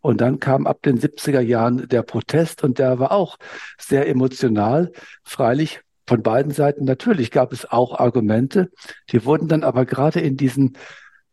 Und 0.02 0.22
dann 0.22 0.40
kam 0.40 0.68
ab 0.68 0.82
den 0.84 1.00
70er 1.00 1.42
Jahren 1.42 1.88
der 1.88 2.04
Protest 2.04 2.64
und 2.64 2.80
der 2.80 3.00
war 3.00 3.12
auch 3.12 3.38
sehr 3.78 4.08
emotional. 4.08 4.92
Freilich 5.24 5.82
von 6.06 6.22
beiden 6.22 6.52
Seiten 6.52 6.84
natürlich 6.84 7.32
gab 7.32 7.54
es 7.54 7.70
auch 7.70 8.00
Argumente. 8.00 8.70
Die 9.12 9.26
wurden 9.26 9.48
dann 9.48 9.64
aber 9.64 9.86
gerade 9.86 10.20
in 10.20 10.36
diesen 10.36 10.78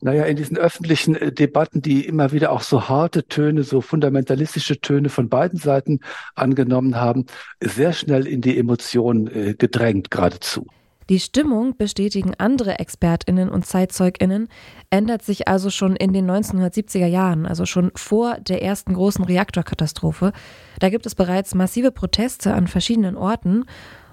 naja, 0.00 0.24
in 0.24 0.36
diesen 0.36 0.56
öffentlichen 0.56 1.14
äh, 1.14 1.32
Debatten, 1.32 1.82
die 1.82 2.06
immer 2.06 2.32
wieder 2.32 2.52
auch 2.52 2.62
so 2.62 2.88
harte 2.88 3.26
Töne, 3.26 3.62
so 3.62 3.80
fundamentalistische 3.80 4.80
Töne 4.80 5.08
von 5.08 5.28
beiden 5.28 5.58
Seiten 5.58 6.00
angenommen 6.34 6.96
haben, 6.96 7.26
sehr 7.60 7.92
schnell 7.92 8.26
in 8.26 8.40
die 8.40 8.58
Emotionen 8.58 9.26
äh, 9.28 9.54
gedrängt 9.54 10.10
geradezu. 10.10 10.66
Die 11.10 11.18
Stimmung, 11.18 11.76
bestätigen 11.76 12.34
andere 12.38 12.78
Expertinnen 12.78 13.48
und 13.48 13.66
Zeitzeuginnen, 13.66 14.48
ändert 14.90 15.22
sich 15.22 15.48
also 15.48 15.68
schon 15.68 15.96
in 15.96 16.12
den 16.12 16.30
1970er 16.30 17.06
Jahren, 17.06 17.46
also 17.46 17.66
schon 17.66 17.90
vor 17.96 18.38
der 18.38 18.62
ersten 18.62 18.94
großen 18.94 19.24
Reaktorkatastrophe. 19.24 20.32
Da 20.78 20.88
gibt 20.88 21.06
es 21.06 21.16
bereits 21.16 21.52
massive 21.56 21.90
Proteste 21.90 22.54
an 22.54 22.68
verschiedenen 22.68 23.16
Orten 23.16 23.64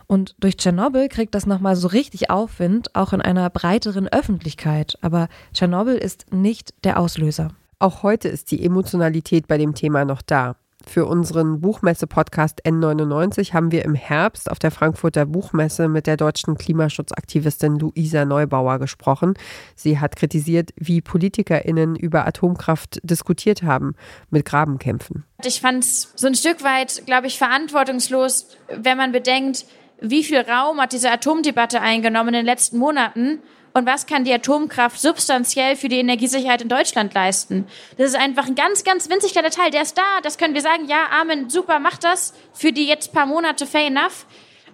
Und 0.07 0.35
durch 0.39 0.57
Tschernobyl 0.57 1.09
kriegt 1.09 1.35
das 1.35 1.45
nochmal 1.45 1.75
so 1.75 1.89
richtig 1.89 2.29
Aufwind, 2.29 2.95
auch 2.95 3.11
in 3.11 3.21
einer 3.21 3.49
breiteren 3.49 4.07
Öffentlichkeit. 4.07 4.97
Aber 5.01 5.27
Tschernobyl 5.53 5.95
ist 5.95 6.31
nicht 6.31 6.73
der 6.85 6.99
Auslöser. 6.99 7.49
Auch 7.79 8.03
heute 8.03 8.29
ist 8.29 8.51
die 8.51 8.63
Emotionalität 8.63 9.47
bei 9.47 9.57
dem 9.57 9.75
Thema 9.75 10.05
noch 10.05 10.21
da. 10.21 10.55
Für 10.85 11.05
unseren 11.05 11.59
Buchmesse-Podcast 11.59 12.65
N99 12.65 13.53
haben 13.53 13.71
wir 13.71 13.83
im 13.83 13.93
Herbst 13.93 14.49
auf 14.49 14.57
der 14.57 14.71
Frankfurter 14.71 15.25
Buchmesse 15.25 15.89
mit 15.89 16.07
der 16.07 16.15
deutschen 16.15 16.57
Klimaschutzaktivistin 16.57 17.77
Luisa 17.77 18.23
Neubauer 18.23 18.79
gesprochen. 18.79 19.33
Sie 19.75 19.99
hat 19.99 20.15
kritisiert, 20.15 20.71
wie 20.77 21.01
PolitikerInnen 21.01 21.97
über 21.97 22.25
Atomkraft 22.25 22.99
diskutiert 23.03 23.63
haben 23.63 23.95
mit 24.29 24.45
Grabenkämpfen. 24.45 25.25
Ich 25.43 25.59
fand 25.59 25.83
es 25.83 26.13
so 26.15 26.27
ein 26.27 26.35
Stück 26.35 26.63
weit, 26.63 27.03
glaube 27.05 27.27
ich, 27.27 27.37
verantwortungslos, 27.37 28.47
wenn 28.69 28.97
man 28.97 29.11
bedenkt, 29.11 29.65
wie 29.99 30.23
viel 30.23 30.39
Raum 30.39 30.79
hat 30.79 30.93
diese 30.93 31.11
Atomdebatte 31.11 31.81
eingenommen 31.81 32.29
in 32.29 32.33
den 32.35 32.45
letzten 32.45 32.77
Monaten 32.77 33.41
und 33.73 33.85
was 33.85 34.07
kann 34.07 34.23
die 34.23 34.33
Atomkraft 34.33 34.99
substanziell 34.99 35.75
für 35.75 35.87
die 35.87 35.99
Energiesicherheit 35.99 36.61
in 36.61 36.69
Deutschland 36.69 37.13
leisten. 37.13 37.67
Das 37.97 38.07
ist 38.07 38.15
einfach 38.15 38.47
ein 38.47 38.55
ganz, 38.55 38.83
ganz 38.83 39.09
winzig 39.09 39.33
kleiner 39.33 39.51
Teil. 39.51 39.69
Der 39.69 39.83
ist 39.83 39.97
da, 39.97 40.21
das 40.23 40.37
können 40.37 40.55
wir 40.55 40.61
sagen, 40.61 40.87
ja, 40.87 41.07
Amen, 41.21 41.49
super, 41.49 41.79
macht 41.79 42.03
das 42.03 42.33
für 42.53 42.71
die 42.71 42.87
jetzt 42.87 43.13
paar 43.13 43.27
Monate, 43.27 43.67
fair 43.67 43.87
enough. 43.87 44.25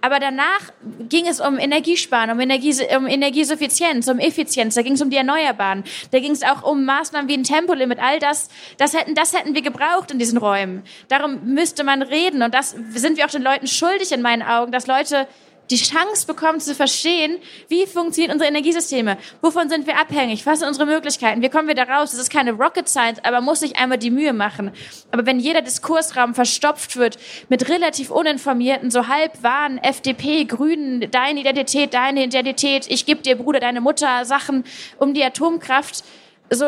Aber 0.04 0.20
danach 0.20 0.60
ging 1.08 1.26
es 1.26 1.40
um 1.40 1.58
Energiesparen, 1.58 2.30
um, 2.30 2.38
Energie, 2.38 2.74
um 2.94 3.06
Energiesuffizienz, 3.06 4.06
um 4.06 4.18
Effizienz, 4.18 4.74
da 4.74 4.82
ging 4.82 4.92
es 4.92 5.00
um 5.00 5.08
die 5.08 5.16
Erneuerbaren, 5.16 5.82
da 6.10 6.20
ging 6.20 6.32
es 6.32 6.42
auch 6.42 6.62
um 6.62 6.84
Maßnahmen 6.84 7.26
wie 7.26 7.38
ein 7.38 7.42
Tempolimit, 7.42 7.98
all 7.98 8.18
das, 8.18 8.50
das 8.76 8.92
hätten, 8.92 9.14
das 9.14 9.32
hätten 9.32 9.54
wir 9.54 9.62
gebraucht 9.62 10.10
in 10.10 10.18
diesen 10.18 10.36
Räumen. 10.36 10.82
Darum 11.08 11.54
müsste 11.54 11.84
man 11.84 12.02
reden. 12.02 12.42
Und 12.42 12.52
das 12.52 12.76
sind 12.90 13.16
wir 13.16 13.24
auch 13.24 13.30
den 13.30 13.42
Leuten 13.42 13.66
schuldig 13.66 14.12
in 14.12 14.20
meinen 14.20 14.42
Augen, 14.42 14.72
dass 14.72 14.86
Leute 14.86 15.26
die 15.70 15.76
Chance 15.76 16.26
bekommen 16.26 16.60
zu 16.60 16.74
verstehen, 16.74 17.38
wie 17.68 17.86
funktionieren 17.86 18.32
unsere 18.32 18.48
Energiesysteme, 18.48 19.16
wovon 19.40 19.68
sind 19.68 19.86
wir 19.86 19.98
abhängig, 19.98 20.44
was 20.46 20.58
sind 20.58 20.68
unsere 20.68 20.86
Möglichkeiten, 20.86 21.42
wie 21.42 21.48
kommen 21.48 21.68
wir 21.68 21.74
da 21.74 21.84
raus. 21.84 22.10
Das 22.10 22.20
ist 22.20 22.30
keine 22.30 22.52
Rocket 22.52 22.88
Science, 22.88 23.20
aber 23.24 23.40
muss 23.40 23.60
sich 23.60 23.76
einmal 23.76 23.98
die 23.98 24.10
Mühe 24.10 24.32
machen. 24.32 24.72
Aber 25.10 25.26
wenn 25.26 25.40
jeder 25.40 25.62
Diskursraum 25.62 26.34
verstopft 26.34 26.96
wird 26.96 27.18
mit 27.48 27.68
relativ 27.68 28.10
uninformierten, 28.10 28.90
so 28.90 29.08
halb 29.08 29.42
wahren 29.42 29.78
FDP, 29.78 30.44
Grünen, 30.44 31.10
deine 31.10 31.40
Identität, 31.40 31.94
deine 31.94 32.24
Identität, 32.24 32.86
ich 32.88 33.06
gebe 33.06 33.22
dir 33.22 33.36
Bruder, 33.36 33.60
deine 33.60 33.80
Mutter, 33.80 34.24
Sachen 34.24 34.64
um 34.98 35.14
die 35.14 35.24
Atomkraft, 35.24 36.04
so 36.50 36.66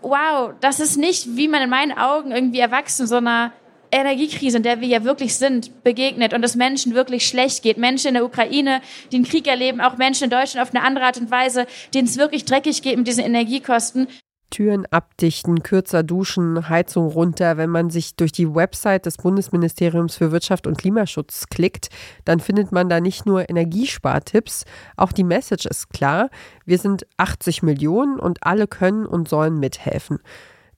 wow, 0.00 0.52
das 0.60 0.80
ist 0.80 0.96
nicht, 0.96 1.36
wie 1.36 1.48
man 1.48 1.62
in 1.62 1.70
meinen 1.70 1.96
Augen 1.96 2.30
irgendwie 2.30 2.60
erwachsen, 2.60 3.06
sondern 3.06 3.52
Energiekrise, 3.92 4.56
in 4.56 4.62
der 4.62 4.80
wir 4.80 4.88
ja 4.88 5.04
wirklich 5.04 5.36
sind, 5.36 5.84
begegnet 5.84 6.32
und 6.32 6.42
es 6.44 6.56
Menschen 6.56 6.94
wirklich 6.94 7.26
schlecht 7.26 7.62
geht. 7.62 7.76
Menschen 7.76 8.08
in 8.08 8.14
der 8.14 8.24
Ukraine, 8.24 8.80
die 9.12 9.16
einen 9.16 9.24
Krieg 9.24 9.46
erleben, 9.46 9.80
auch 9.80 9.98
Menschen 9.98 10.24
in 10.24 10.30
Deutschland 10.30 10.66
auf 10.66 10.74
eine 10.74 10.84
andere 10.84 11.04
Art 11.04 11.18
und 11.18 11.30
Weise, 11.30 11.66
denen 11.94 12.08
es 12.08 12.16
wirklich 12.16 12.44
dreckig 12.44 12.82
geht 12.82 12.96
mit 12.96 13.06
diesen 13.06 13.24
Energiekosten. 13.24 14.08
Türen 14.52 14.86
abdichten, 14.86 15.62
kürzer 15.62 16.02
duschen, 16.02 16.68
Heizung 16.68 17.06
runter. 17.06 17.56
Wenn 17.56 17.70
man 17.70 17.90
sich 17.90 18.14
durch 18.14 18.32
die 18.32 18.54
Website 18.54 19.06
des 19.06 19.16
Bundesministeriums 19.16 20.14
für 20.16 20.30
Wirtschaft 20.30 20.66
und 20.66 20.78
Klimaschutz 20.78 21.46
klickt, 21.48 21.88
dann 22.24 22.38
findet 22.38 22.70
man 22.70 22.88
da 22.88 23.00
nicht 23.00 23.26
nur 23.26 23.48
Energiespartipps, 23.48 24.64
auch 24.96 25.12
die 25.12 25.24
Message 25.24 25.66
ist 25.66 25.90
klar. 25.90 26.28
Wir 26.64 26.78
sind 26.78 27.06
80 27.16 27.62
Millionen 27.62 28.20
und 28.20 28.46
alle 28.46 28.68
können 28.68 29.06
und 29.06 29.28
sollen 29.28 29.58
mithelfen. 29.58 30.18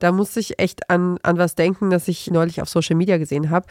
Da 0.04 0.12
muss 0.12 0.36
ich 0.36 0.58
echt 0.58 0.90
an, 0.90 1.18
an 1.22 1.38
was 1.38 1.54
denken, 1.54 1.88
das 1.88 2.08
ich 2.08 2.30
neulich 2.30 2.60
auf 2.60 2.68
Social 2.68 2.94
Media 2.94 3.16
gesehen 3.16 3.48
habe. 3.48 3.66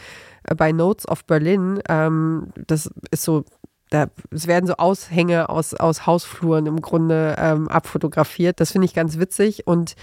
Äh, 0.45 0.55
bei 0.55 0.71
Notes 0.71 1.07
of 1.07 1.25
Berlin. 1.25 1.79
Ähm, 1.87 2.47
das 2.65 2.89
ist 3.11 3.21
so 3.21 3.45
da, 3.91 4.07
es 4.31 4.47
werden 4.47 4.65
so 4.65 4.73
Aushänge 4.77 5.49
aus, 5.49 5.75
aus 5.75 6.07
Hausfluren 6.07 6.65
im 6.65 6.81
Grunde 6.81 7.35
ähm, 7.37 7.67
abfotografiert. 7.67 8.59
Das 8.59 8.71
finde 8.71 8.85
ich 8.85 8.95
ganz 8.95 9.19
witzig. 9.19 9.67
Und 9.67 9.93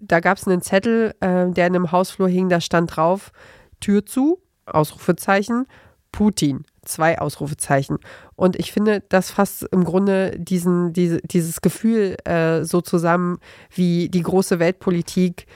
da 0.00 0.18
gab 0.18 0.38
es 0.38 0.48
einen 0.48 0.62
Zettel, 0.62 1.14
äh, 1.20 1.48
der 1.48 1.68
in 1.68 1.76
einem 1.76 1.92
Hausflur 1.92 2.28
hing, 2.28 2.48
da 2.48 2.60
stand 2.60 2.96
drauf, 2.96 3.30
Tür 3.78 4.04
zu, 4.04 4.40
Ausrufezeichen, 4.66 5.66
Putin, 6.10 6.64
zwei 6.84 7.20
Ausrufezeichen. 7.20 7.98
Und 8.34 8.56
ich 8.56 8.72
finde, 8.72 9.04
das 9.08 9.30
fasst 9.30 9.62
im 9.70 9.84
Grunde 9.84 10.36
diesen, 10.36 10.92
diese, 10.92 11.18
dieses 11.18 11.60
Gefühl 11.60 12.16
äh, 12.24 12.64
so 12.64 12.80
zusammen, 12.80 13.38
wie 13.72 14.08
die 14.08 14.22
große 14.22 14.58
Weltpolitik 14.58 15.46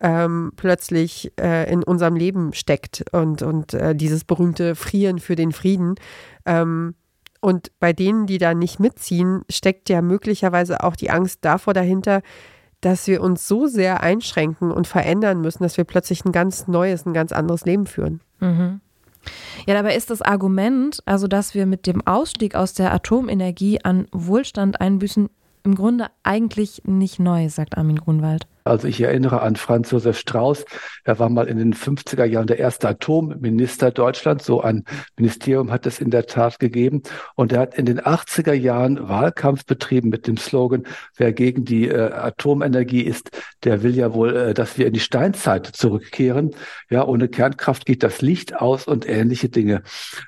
ähm, 0.00 0.52
plötzlich 0.56 1.32
äh, 1.38 1.70
in 1.70 1.82
unserem 1.82 2.16
Leben 2.16 2.52
steckt 2.52 3.04
und, 3.12 3.42
und 3.42 3.74
äh, 3.74 3.94
dieses 3.94 4.24
berühmte 4.24 4.74
Frieren 4.74 5.18
für 5.18 5.36
den 5.36 5.52
Frieden. 5.52 5.96
Ähm, 6.46 6.94
und 7.40 7.72
bei 7.80 7.92
denen, 7.92 8.26
die 8.26 8.38
da 8.38 8.54
nicht 8.54 8.80
mitziehen, 8.80 9.42
steckt 9.48 9.88
ja 9.88 10.02
möglicherweise 10.02 10.82
auch 10.82 10.96
die 10.96 11.10
Angst 11.10 11.38
davor 11.42 11.74
dahinter, 11.74 12.22
dass 12.80 13.06
wir 13.06 13.22
uns 13.22 13.46
so 13.46 13.66
sehr 13.66 14.02
einschränken 14.02 14.70
und 14.70 14.86
verändern 14.86 15.40
müssen, 15.40 15.62
dass 15.62 15.76
wir 15.76 15.84
plötzlich 15.84 16.24
ein 16.24 16.32
ganz 16.32 16.66
neues, 16.66 17.04
ein 17.04 17.12
ganz 17.12 17.32
anderes 17.32 17.64
Leben 17.64 17.86
führen. 17.86 18.20
Mhm. 18.40 18.80
Ja, 19.66 19.74
dabei 19.74 19.94
ist 19.94 20.08
das 20.08 20.22
Argument, 20.22 21.00
also 21.04 21.26
dass 21.26 21.54
wir 21.54 21.66
mit 21.66 21.86
dem 21.86 22.06
Ausstieg 22.06 22.54
aus 22.54 22.72
der 22.72 22.92
Atomenergie 22.92 23.84
an 23.84 24.08
Wohlstand 24.12 24.80
einbüßen, 24.80 25.28
im 25.62 25.74
Grunde 25.74 26.06
eigentlich 26.22 26.82
nicht 26.86 27.18
neu, 27.18 27.50
sagt 27.50 27.76
Armin 27.76 27.98
Grunwald. 27.98 28.46
Also 28.64 28.88
ich 28.88 29.00
erinnere 29.00 29.42
an 29.42 29.56
Franz 29.56 29.90
Josef 29.90 30.18
Strauß. 30.18 30.64
Er 31.04 31.18
war 31.18 31.28
mal 31.28 31.48
in 31.48 31.58
den 31.58 31.74
50er 31.74 32.24
Jahren 32.24 32.46
der 32.46 32.58
erste 32.58 32.88
Atomminister 32.88 33.90
Deutschlands. 33.90 34.46
So 34.46 34.60
ein 34.60 34.84
Ministerium 35.16 35.70
hat 35.70 35.86
es 35.86 36.00
in 36.00 36.10
der 36.10 36.26
Tat 36.26 36.58
gegeben. 36.58 37.02
Und 37.34 37.52
er 37.52 37.60
hat 37.60 37.74
in 37.74 37.86
den 37.86 38.00
80er 38.00 38.52
Jahren 38.52 39.08
Wahlkampf 39.08 39.64
betrieben 39.64 40.08
mit 40.08 40.26
dem 40.26 40.36
Slogan, 40.36 40.84
wer 41.16 41.32
gegen 41.32 41.64
die 41.64 41.88
äh, 41.88 42.12
Atomenergie 42.12 43.02
ist, 43.02 43.30
der 43.64 43.82
will 43.82 43.96
ja 43.96 44.12
wohl, 44.14 44.36
äh, 44.36 44.54
dass 44.54 44.78
wir 44.78 44.86
in 44.86 44.92
die 44.92 45.00
Steinzeit 45.00 45.66
zurückkehren. 45.66 46.50
Ja, 46.90 47.06
ohne 47.06 47.28
Kernkraft 47.28 47.86
geht 47.86 48.02
das 48.02 48.20
Licht 48.20 48.56
aus 48.56 48.86
und 48.86 49.08
ähnliche 49.08 49.48
Dinge. 49.48 49.82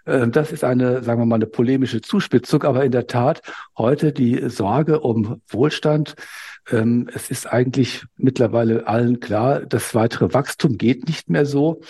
Äh, 0.04 0.28
das 0.28 0.52
ist 0.52 0.64
eine, 0.64 1.02
sagen 1.02 1.20
wir 1.20 1.26
mal, 1.26 1.36
eine 1.36 1.46
polemische 1.46 2.00
Zuspitzung. 2.00 2.62
Aber 2.64 2.84
in 2.84 2.92
der 2.92 3.06
Tat 3.06 3.42
heute 3.76 4.12
die 4.12 4.48
Sorge 4.48 5.00
um 5.00 5.40
Wohlstand, 5.48 6.14
ähm, 6.70 7.08
es 7.12 7.30
ist 7.30 7.46
eigentlich 7.46 8.04
mittlerweile 8.16 8.86
allen 8.86 9.20
klar, 9.20 9.60
das 9.60 9.94
weitere 9.94 10.32
Wachstum 10.32 10.78
geht 10.78 11.06
nicht 11.06 11.28
mehr 11.28 11.46
so. 11.46 11.80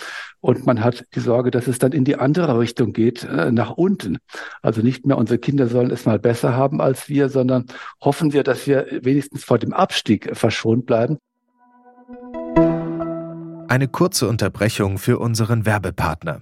Und 0.41 0.65
man 0.65 0.83
hat 0.83 1.05
die 1.15 1.19
Sorge, 1.19 1.51
dass 1.51 1.67
es 1.67 1.79
dann 1.79 1.91
in 1.91 2.03
die 2.03 2.17
andere 2.17 2.59
Richtung 2.59 2.93
geht, 2.93 3.23
äh, 3.23 3.51
nach 3.51 3.71
unten. 3.71 4.17
Also 4.61 4.81
nicht 4.81 5.05
mehr 5.05 5.17
unsere 5.17 5.39
Kinder 5.39 5.67
sollen 5.67 5.91
es 5.91 6.05
mal 6.05 6.19
besser 6.19 6.55
haben 6.55 6.81
als 6.81 7.09
wir, 7.09 7.29
sondern 7.29 7.65
hoffen 8.01 8.33
wir, 8.33 8.43
dass 8.43 8.67
wir 8.67 8.87
wenigstens 9.01 9.43
vor 9.43 9.59
dem 9.59 9.73
Abstieg 9.73 10.35
verschont 10.35 10.85
bleiben. 10.85 11.17
Eine 13.67 13.87
kurze 13.87 14.27
Unterbrechung 14.27 14.97
für 14.97 15.17
unseren 15.19 15.65
Werbepartner. 15.65 16.41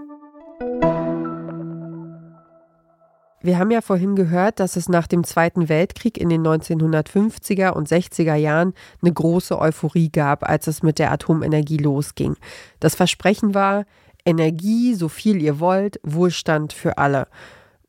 Wir 3.43 3.57
haben 3.57 3.71
ja 3.71 3.81
vorhin 3.81 4.15
gehört, 4.15 4.59
dass 4.59 4.75
es 4.75 4.87
nach 4.87 5.07
dem 5.07 5.23
Zweiten 5.23 5.67
Weltkrieg 5.67 6.19
in 6.19 6.29
den 6.29 6.45
1950er 6.45 7.71
und 7.71 7.87
60er 7.87 8.35
Jahren 8.35 8.73
eine 9.01 9.11
große 9.11 9.57
Euphorie 9.57 10.09
gab, 10.09 10.47
als 10.47 10.67
es 10.67 10.83
mit 10.83 10.99
der 10.99 11.11
Atomenergie 11.11 11.77
losging. 11.77 12.35
Das 12.79 12.93
Versprechen 12.93 13.55
war 13.55 13.85
Energie, 14.25 14.93
so 14.93 15.09
viel 15.09 15.41
ihr 15.41 15.59
wollt, 15.59 15.99
Wohlstand 16.03 16.71
für 16.71 16.99
alle. 16.99 17.27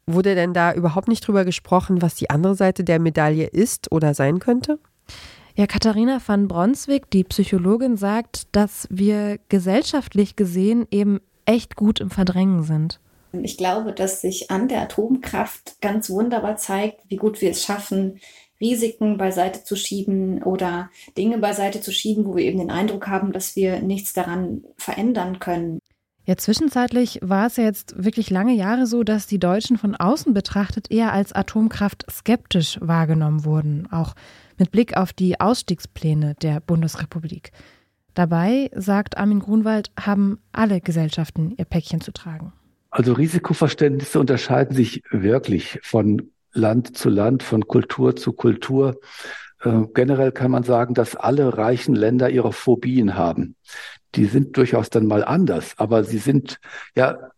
Wurde 0.07 0.35
denn 0.35 0.55
da 0.55 0.73
überhaupt 0.73 1.09
nicht 1.09 1.27
drüber 1.27 1.45
gesprochen, 1.45 2.01
was 2.01 2.15
die 2.15 2.31
andere 2.31 2.55
Seite 2.55 2.83
der 2.83 2.99
Medaille 2.99 3.47
ist 3.47 3.93
oder 3.93 4.15
sein 4.15 4.39
könnte? 4.39 4.79
Ja, 5.55 5.67
Katharina 5.67 6.19
van 6.27 6.49
Bronswijk, 6.49 7.11
die 7.11 7.25
Psychologin, 7.25 7.99
sagt, 7.99 8.45
dass 8.53 8.89
wir 8.91 9.39
gesellschaftlich 9.51 10.35
gesehen 10.35 10.87
eben 10.91 11.21
echt 11.45 11.77
gut 11.77 12.01
im 12.01 12.09
Verdrängen 12.09 12.63
sind. 12.63 13.01
Ich 13.33 13.57
glaube, 13.57 13.93
dass 13.93 14.21
sich 14.21 14.51
an 14.51 14.69
der 14.69 14.83
Atomkraft 14.83 15.81
ganz 15.81 16.11
wunderbar 16.11 16.57
zeigt, 16.57 17.01
wie 17.09 17.17
gut 17.17 17.41
wir 17.41 17.51
es 17.51 17.65
schaffen, 17.65 18.21
Risiken 18.61 19.17
beiseite 19.19 19.65
zu 19.65 19.75
schieben 19.75 20.43
oder 20.43 20.91
Dinge 21.19 21.39
beiseite 21.39 21.81
zu 21.81 21.91
schieben, 21.91 22.25
wo 22.25 22.37
wir 22.37 22.45
eben 22.45 22.59
den 22.59 22.71
Eindruck 22.71 23.09
haben, 23.09 23.33
dass 23.33 23.57
wir 23.57 23.81
nichts 23.81 24.13
daran 24.13 24.65
verändern 24.77 25.41
können. 25.41 25.81
Ja, 26.25 26.37
zwischenzeitlich 26.37 27.19
war 27.21 27.49
es 27.49 27.57
ja 27.57 27.65
jetzt 27.65 28.05
wirklich 28.05 28.31
lange 28.31 28.53
Jahre 28.53 28.87
so, 28.87 29.03
dass 29.03 29.27
die 29.27 29.41
Deutschen 29.41 29.77
von 29.77 29.97
außen 29.97 30.33
betrachtet 30.33 30.89
eher 30.89 31.13
als 31.13 31.33
Atomkraft 31.33 32.07
skeptisch 32.09 32.79
wahrgenommen 32.81 33.45
wurden, 33.45 33.89
auch 33.91 34.15
mit 34.57 34.71
Blick 34.71 34.97
auf 34.97 35.13
die 35.13 35.41
Ausstiegspläne 35.41 36.37
der 36.41 36.61
Bundesrepublik. 36.61 37.51
Dabei, 38.15 38.71
sagt 38.75 39.17
Armin 39.17 39.41
Grunwald, 39.41 39.91
haben 39.99 40.39
alle 40.53 40.81
Gesellschaften 40.81 41.55
ihr 41.57 41.65
Päckchen 41.65 42.01
zu 42.01 42.13
tragen. 42.13 42.53
Also 42.93 43.15
Risikoverständnisse 43.15 44.21
unterscheiden 44.21 44.77
sich 44.77 45.03
wirklich 45.11 45.81
von 45.83 46.31
Land 46.53 46.95
zu 46.97 47.09
Land, 47.09 47.43
von 47.43 47.67
Kultur 47.67 48.15
zu 48.17 48.35
Kultur. 48.35 49.01
Äh, 49.63 49.85
generell 49.95 50.31
kann 50.31 50.51
man 50.51 50.63
sagen, 50.63 50.93
dass 50.93 51.17
alle 51.17 51.57
reichen 51.57 51.95
Länder 51.95 52.29
ihre 52.29 52.53
Phobien 52.53 53.17
haben. 53.17 53.57
Die 54.15 54.27
sind 54.27 54.59
durchaus 54.59 54.91
dann 54.91 55.07
mal 55.07 55.25
anders, 55.25 55.73
aber 55.79 56.05
sie 56.05 56.19
sind 56.19 56.61
ja 56.95 57.31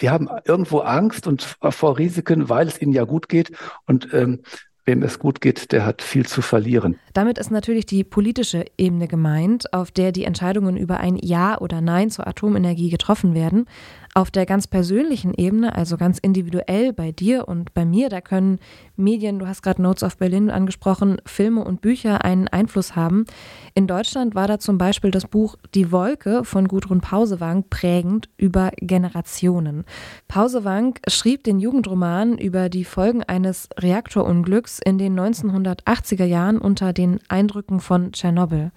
die 0.00 0.10
haben 0.10 0.28
irgendwo 0.44 0.80
Angst 0.80 1.28
und 1.28 1.56
vor 1.60 1.98
Risiken, 1.98 2.48
weil 2.48 2.66
es 2.66 2.80
ihnen 2.82 2.92
ja 2.92 3.04
gut 3.04 3.28
geht. 3.28 3.52
Und 3.86 4.12
ähm, 4.12 4.40
wem 4.84 5.02
es 5.02 5.18
gut 5.18 5.40
geht, 5.40 5.70
der 5.72 5.86
hat 5.86 6.02
viel 6.02 6.26
zu 6.26 6.42
verlieren. 6.42 6.98
Damit 7.12 7.38
ist 7.38 7.50
natürlich 7.50 7.86
die 7.86 8.02
politische 8.02 8.64
Ebene 8.76 9.06
gemeint, 9.06 9.72
auf 9.72 9.90
der 9.90 10.12
die 10.12 10.24
Entscheidungen 10.24 10.76
über 10.76 10.98
ein 10.98 11.16
Ja 11.16 11.58
oder 11.58 11.80
Nein 11.80 12.10
zur 12.10 12.26
Atomenergie 12.26 12.90
getroffen 12.90 13.34
werden. 13.34 13.66
Auf 14.14 14.30
der 14.30 14.44
ganz 14.44 14.66
persönlichen 14.66 15.32
Ebene, 15.32 15.74
also 15.74 15.96
ganz 15.96 16.18
individuell 16.18 16.92
bei 16.92 17.12
dir 17.12 17.48
und 17.48 17.72
bei 17.72 17.86
mir, 17.86 18.10
da 18.10 18.20
können 18.20 18.58
Medien, 18.94 19.38
du 19.38 19.46
hast 19.46 19.62
gerade 19.62 19.80
Notes 19.80 20.02
of 20.02 20.18
Berlin 20.18 20.50
angesprochen, 20.50 21.16
Filme 21.24 21.64
und 21.64 21.80
Bücher 21.80 22.22
einen 22.22 22.46
Einfluss 22.46 22.94
haben. 22.94 23.24
In 23.72 23.86
Deutschland 23.86 24.34
war 24.34 24.46
da 24.46 24.58
zum 24.58 24.76
Beispiel 24.76 25.10
das 25.10 25.26
Buch 25.26 25.56
Die 25.74 25.92
Wolke 25.92 26.44
von 26.44 26.68
Gudrun 26.68 27.00
Pausewang 27.00 27.64
prägend 27.70 28.28
über 28.36 28.72
Generationen. 28.76 29.84
Pausewang 30.28 30.98
schrieb 31.08 31.44
den 31.44 31.58
Jugendroman 31.58 32.36
über 32.36 32.68
die 32.68 32.84
Folgen 32.84 33.22
eines 33.22 33.70
Reaktorunglücks 33.78 34.78
in 34.78 34.98
den 34.98 35.18
1980er 35.18 36.26
Jahren 36.26 36.58
unter 36.58 36.92
den 36.92 37.18
Eindrücken 37.28 37.80
von 37.80 38.12
Tschernobyl. 38.12 38.72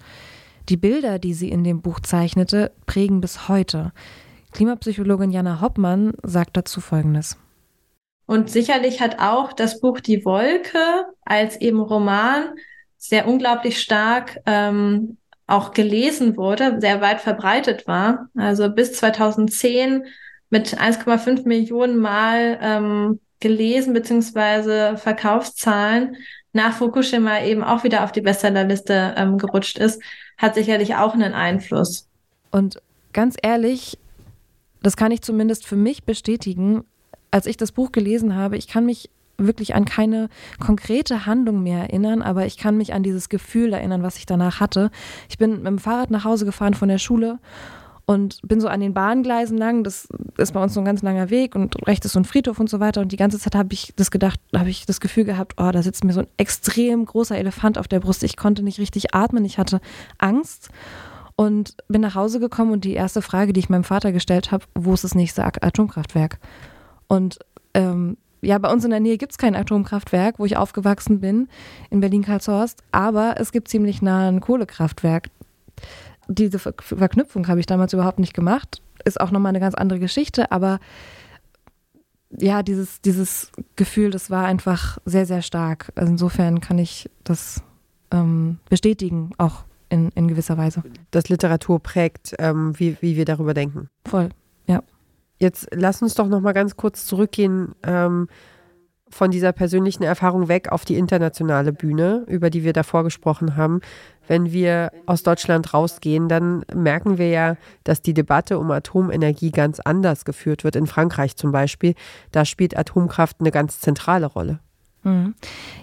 Die 0.70 0.78
Bilder, 0.78 1.18
die 1.18 1.34
sie 1.34 1.50
in 1.50 1.62
dem 1.62 1.82
Buch 1.82 2.00
zeichnete, 2.00 2.72
prägen 2.86 3.20
bis 3.20 3.48
heute. 3.48 3.92
Klimapsychologin 4.56 5.30
Jana 5.30 5.60
Hoppmann 5.60 6.14
sagt 6.22 6.56
dazu 6.56 6.80
Folgendes. 6.80 7.36
Und 8.24 8.48
sicherlich 8.50 9.02
hat 9.02 9.18
auch 9.18 9.52
das 9.52 9.80
Buch 9.80 10.00
Die 10.00 10.24
Wolke 10.24 10.78
als 11.26 11.60
eben 11.60 11.78
Roman 11.78 12.54
sehr 12.96 13.28
unglaublich 13.28 13.82
stark 13.82 14.40
ähm, 14.46 15.18
auch 15.46 15.72
gelesen 15.72 16.38
wurde, 16.38 16.80
sehr 16.80 17.02
weit 17.02 17.20
verbreitet 17.20 17.86
war. 17.86 18.30
Also 18.34 18.70
bis 18.70 18.94
2010 18.94 20.04
mit 20.48 20.80
1,5 20.80 21.46
Millionen 21.46 21.98
Mal 21.98 22.58
ähm, 22.62 23.20
gelesen 23.40 23.92
beziehungsweise 23.92 24.96
Verkaufszahlen 24.96 26.16
nach 26.54 26.72
Fukushima 26.72 27.42
eben 27.42 27.62
auch 27.62 27.84
wieder 27.84 28.04
auf 28.04 28.12
die 28.12 28.22
Bestsellerliste 28.22 29.16
ähm, 29.18 29.36
gerutscht 29.36 29.76
ist, 29.76 30.02
hat 30.38 30.54
sicherlich 30.54 30.94
auch 30.94 31.12
einen 31.12 31.34
Einfluss. 31.34 32.08
Und 32.50 32.80
ganz 33.12 33.36
ehrlich, 33.42 33.98
das 34.86 34.96
kann 34.96 35.10
ich 35.10 35.20
zumindest 35.20 35.66
für 35.66 35.74
mich 35.74 36.04
bestätigen. 36.04 36.84
Als 37.32 37.46
ich 37.46 37.56
das 37.56 37.72
Buch 37.72 37.90
gelesen 37.90 38.36
habe, 38.36 38.56
ich 38.56 38.68
kann 38.68 38.86
mich 38.86 39.10
wirklich 39.36 39.74
an 39.74 39.84
keine 39.84 40.28
konkrete 40.60 41.26
Handlung 41.26 41.64
mehr 41.64 41.80
erinnern, 41.80 42.22
aber 42.22 42.46
ich 42.46 42.56
kann 42.56 42.76
mich 42.76 42.94
an 42.94 43.02
dieses 43.02 43.28
Gefühl 43.28 43.72
erinnern, 43.72 44.04
was 44.04 44.16
ich 44.16 44.26
danach 44.26 44.60
hatte. 44.60 44.92
Ich 45.28 45.38
bin 45.38 45.56
mit 45.56 45.66
dem 45.66 45.80
Fahrrad 45.80 46.12
nach 46.12 46.22
Hause 46.22 46.44
gefahren 46.44 46.74
von 46.74 46.88
der 46.88 46.98
Schule 46.98 47.40
und 48.06 48.38
bin 48.44 48.60
so 48.60 48.68
an 48.68 48.78
den 48.78 48.94
Bahngleisen 48.94 49.58
lang. 49.58 49.82
Das 49.82 50.06
ist 50.36 50.52
bei 50.52 50.62
uns 50.62 50.74
so 50.74 50.80
ein 50.80 50.86
ganz 50.86 51.02
langer 51.02 51.30
Weg 51.30 51.56
und 51.56 51.84
rechts 51.88 52.06
ist 52.06 52.12
so 52.12 52.20
ein 52.20 52.24
Friedhof 52.24 52.60
und 52.60 52.70
so 52.70 52.78
weiter. 52.78 53.00
Und 53.00 53.10
die 53.10 53.16
ganze 53.16 53.40
Zeit 53.40 53.56
habe 53.56 53.72
ich 53.72 53.92
das 53.96 54.12
gedacht, 54.12 54.38
habe 54.54 54.70
ich 54.70 54.86
das 54.86 55.00
Gefühl 55.00 55.24
gehabt, 55.24 55.54
oh, 55.56 55.72
da 55.72 55.82
sitzt 55.82 56.04
mir 56.04 56.12
so 56.12 56.20
ein 56.20 56.28
extrem 56.36 57.06
großer 57.06 57.36
Elefant 57.36 57.76
auf 57.76 57.88
der 57.88 57.98
Brust. 57.98 58.22
Ich 58.22 58.36
konnte 58.36 58.62
nicht 58.62 58.78
richtig 58.78 59.16
atmen, 59.16 59.44
ich 59.44 59.58
hatte 59.58 59.80
Angst 60.18 60.70
und 61.36 61.76
bin 61.88 62.00
nach 62.00 62.14
Hause 62.14 62.40
gekommen 62.40 62.72
und 62.72 62.84
die 62.84 62.94
erste 62.94 63.22
Frage, 63.22 63.52
die 63.52 63.60
ich 63.60 63.68
meinem 63.68 63.84
Vater 63.84 64.10
gestellt 64.10 64.50
habe, 64.52 64.64
wo 64.74 64.94
ist 64.94 65.04
das 65.04 65.14
nächste 65.14 65.44
Atomkraftwerk? 65.44 66.38
Und 67.08 67.38
ähm, 67.74 68.16
ja, 68.40 68.58
bei 68.58 68.72
uns 68.72 68.84
in 68.84 68.90
der 68.90 69.00
Nähe 69.00 69.18
gibt 69.18 69.32
es 69.32 69.38
kein 69.38 69.54
Atomkraftwerk, 69.54 70.38
wo 70.38 70.44
ich 70.44 70.56
aufgewachsen 70.56 71.20
bin, 71.20 71.48
in 71.90 72.00
Berlin-Karlshorst, 72.00 72.82
aber 72.90 73.34
es 73.38 73.52
gibt 73.52 73.68
ziemlich 73.68 74.02
nah 74.02 74.28
ein 74.28 74.40
Kohlekraftwerk. 74.40 75.28
Diese 76.28 76.58
Ver 76.58 76.74
Verknüpfung 76.78 77.48
habe 77.48 77.60
ich 77.60 77.66
damals 77.66 77.92
überhaupt 77.92 78.18
nicht 78.18 78.34
gemacht. 78.34 78.82
Ist 79.04 79.20
auch 79.20 79.30
nochmal 79.30 79.50
eine 79.50 79.60
ganz 79.60 79.74
andere 79.74 79.98
Geschichte, 79.98 80.50
aber 80.50 80.80
ja, 82.30 82.62
dieses, 82.62 83.00
dieses 83.02 83.52
Gefühl, 83.76 84.10
das 84.10 84.30
war 84.30 84.44
einfach 84.44 84.98
sehr, 85.04 85.26
sehr 85.26 85.42
stark. 85.42 85.92
Also 85.94 86.10
insofern 86.10 86.60
kann 86.60 86.78
ich 86.78 87.08
das 87.24 87.62
ähm, 88.10 88.58
bestätigen, 88.68 89.30
auch 89.38 89.64
in, 89.88 90.10
in 90.10 90.28
gewisser 90.28 90.56
Weise. 90.58 90.82
Dass 91.10 91.28
Literatur 91.28 91.80
prägt, 91.80 92.34
ähm, 92.38 92.78
wie, 92.78 92.96
wie 93.00 93.16
wir 93.16 93.24
darüber 93.24 93.54
denken. 93.54 93.88
Voll, 94.06 94.30
ja. 94.66 94.82
Jetzt 95.38 95.68
lass 95.72 96.02
uns 96.02 96.14
doch 96.14 96.28
noch 96.28 96.40
mal 96.40 96.52
ganz 96.52 96.76
kurz 96.76 97.04
zurückgehen 97.06 97.74
ähm, 97.82 98.28
von 99.08 99.30
dieser 99.30 99.52
persönlichen 99.52 100.02
Erfahrung 100.02 100.48
weg 100.48 100.72
auf 100.72 100.84
die 100.84 100.96
internationale 100.96 101.72
Bühne, 101.72 102.24
über 102.26 102.50
die 102.50 102.64
wir 102.64 102.72
davor 102.72 103.04
gesprochen 103.04 103.56
haben. 103.56 103.80
Wenn 104.26 104.50
wir 104.50 104.90
aus 105.06 105.22
Deutschland 105.22 105.72
rausgehen, 105.72 106.28
dann 106.28 106.64
merken 106.74 107.16
wir 107.18 107.28
ja, 107.28 107.56
dass 107.84 108.02
die 108.02 108.14
Debatte 108.14 108.58
um 108.58 108.70
Atomenergie 108.70 109.52
ganz 109.52 109.78
anders 109.78 110.24
geführt 110.24 110.64
wird. 110.64 110.74
In 110.74 110.86
Frankreich 110.86 111.36
zum 111.36 111.52
Beispiel, 111.52 111.94
da 112.32 112.44
spielt 112.44 112.76
Atomkraft 112.76 113.36
eine 113.40 113.52
ganz 113.52 113.80
zentrale 113.80 114.26
Rolle. 114.26 114.58
Mhm. 115.06 115.34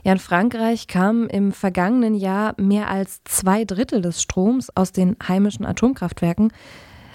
Ja, 0.04 0.12
in 0.12 0.20
Frankreich 0.20 0.88
kamen 0.88 1.30
im 1.30 1.54
vergangenen 1.54 2.14
Jahr 2.14 2.56
mehr 2.58 2.90
als 2.90 3.22
zwei 3.24 3.64
Drittel 3.64 4.02
des 4.02 4.22
Stroms 4.22 4.70
aus 4.76 4.92
den 4.92 5.16
heimischen 5.26 5.66
Atomkraftwerken. 5.66 6.52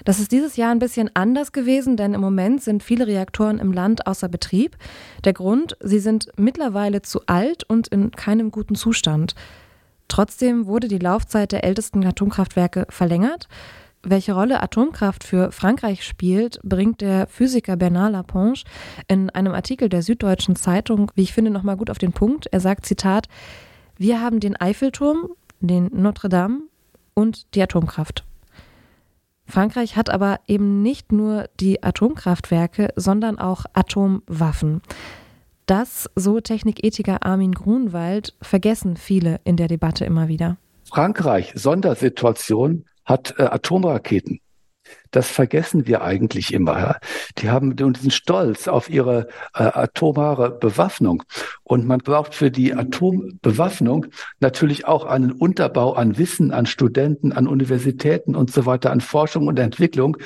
Das 0.05 0.19
ist 0.19 0.31
dieses 0.31 0.55
Jahr 0.55 0.71
ein 0.71 0.79
bisschen 0.79 1.11
anders 1.13 1.51
gewesen, 1.51 1.97
denn 1.97 2.15
im 2.15 2.21
Moment 2.21 2.63
sind 2.63 2.81
viele 2.81 3.05
Reaktoren 3.05 3.59
im 3.59 3.71
Land 3.71 4.07
außer 4.07 4.27
Betrieb. 4.27 4.75
Der 5.23 5.33
Grund, 5.33 5.77
sie 5.81 5.99
sind 5.99 6.29
mittlerweile 6.35 7.03
zu 7.03 7.21
alt 7.27 7.63
und 7.65 7.89
in 7.89 8.09
keinem 8.09 8.49
guten 8.49 8.73
Zustand. 8.73 9.35
Trotzdem 10.07 10.65
wurde 10.65 10.87
die 10.87 10.97
Laufzeit 10.97 11.51
der 11.51 11.63
ältesten 11.63 12.03
Atomkraftwerke 12.03 12.87
verlängert. 12.89 13.47
Welche 14.03 14.33
Rolle 14.33 14.63
Atomkraft 14.63 15.25
für 15.25 15.51
Frankreich 15.51 16.05
spielt, 16.05 16.61
bringt 16.63 17.01
der 17.01 17.27
Physiker 17.27 17.75
Bernard 17.75 18.13
Laponge 18.13 18.61
in 19.09 19.29
einem 19.29 19.53
Artikel 19.53 19.89
der 19.89 20.03
Süddeutschen 20.03 20.55
Zeitung, 20.55 21.11
wie 21.15 21.23
ich 21.23 21.33
finde, 21.33 21.51
nochmal 21.51 21.75
gut 21.75 21.89
auf 21.89 21.97
den 21.97 22.13
Punkt. 22.13 22.47
Er 22.51 22.61
sagt, 22.61 22.85
Zitat, 22.85 23.27
wir 23.97 24.21
haben 24.21 24.39
den 24.39 24.55
Eiffelturm, 24.55 25.31
den 25.59 25.89
Notre 25.91 26.29
Dame 26.29 26.61
und 27.13 27.53
die 27.55 27.61
Atomkraft. 27.61 28.23
Frankreich 29.45 29.97
hat 29.97 30.09
aber 30.09 30.39
eben 30.47 30.81
nicht 30.81 31.11
nur 31.11 31.49
die 31.59 31.83
Atomkraftwerke, 31.83 32.93
sondern 32.95 33.37
auch 33.37 33.65
Atomwaffen. 33.73 34.81
Das, 35.65 36.09
so 36.15 36.39
Technikethiker 36.39 37.25
Armin 37.25 37.51
Grunwald, 37.51 38.33
vergessen 38.41 38.95
viele 38.95 39.41
in 39.43 39.57
der 39.57 39.67
Debatte 39.67 40.05
immer 40.05 40.29
wieder. 40.29 40.55
Frankreich, 40.85 41.51
Sondersituation, 41.55 42.85
hat 43.09 43.35
äh, 43.37 43.43
Atomraketen. 43.43 44.39
Das 45.11 45.27
vergessen 45.27 45.87
wir 45.87 46.01
eigentlich 46.03 46.53
immer. 46.53 46.79
Ja? 46.79 46.97
Die 47.39 47.49
haben 47.49 47.75
diesen 47.75 48.11
Stolz 48.11 48.67
auf 48.67 48.89
ihre 48.89 49.27
äh, 49.55 49.63
atomare 49.63 50.51
Bewaffnung. 50.51 51.23
Und 51.63 51.87
man 51.87 51.99
braucht 51.99 52.35
für 52.35 52.51
die 52.51 52.73
Atombewaffnung 52.73 54.07
natürlich 54.39 54.85
auch 54.85 55.05
einen 55.05 55.31
Unterbau 55.31 55.93
an 55.93 56.17
Wissen, 56.17 56.51
an 56.51 56.67
Studenten, 56.67 57.31
an 57.31 57.47
Universitäten 57.47 58.35
und 58.35 58.51
so 58.51 58.65
weiter, 58.65 58.91
an 58.91 59.01
Forschung 59.01 59.47
und 59.47 59.57
Entwicklung, 59.57 60.17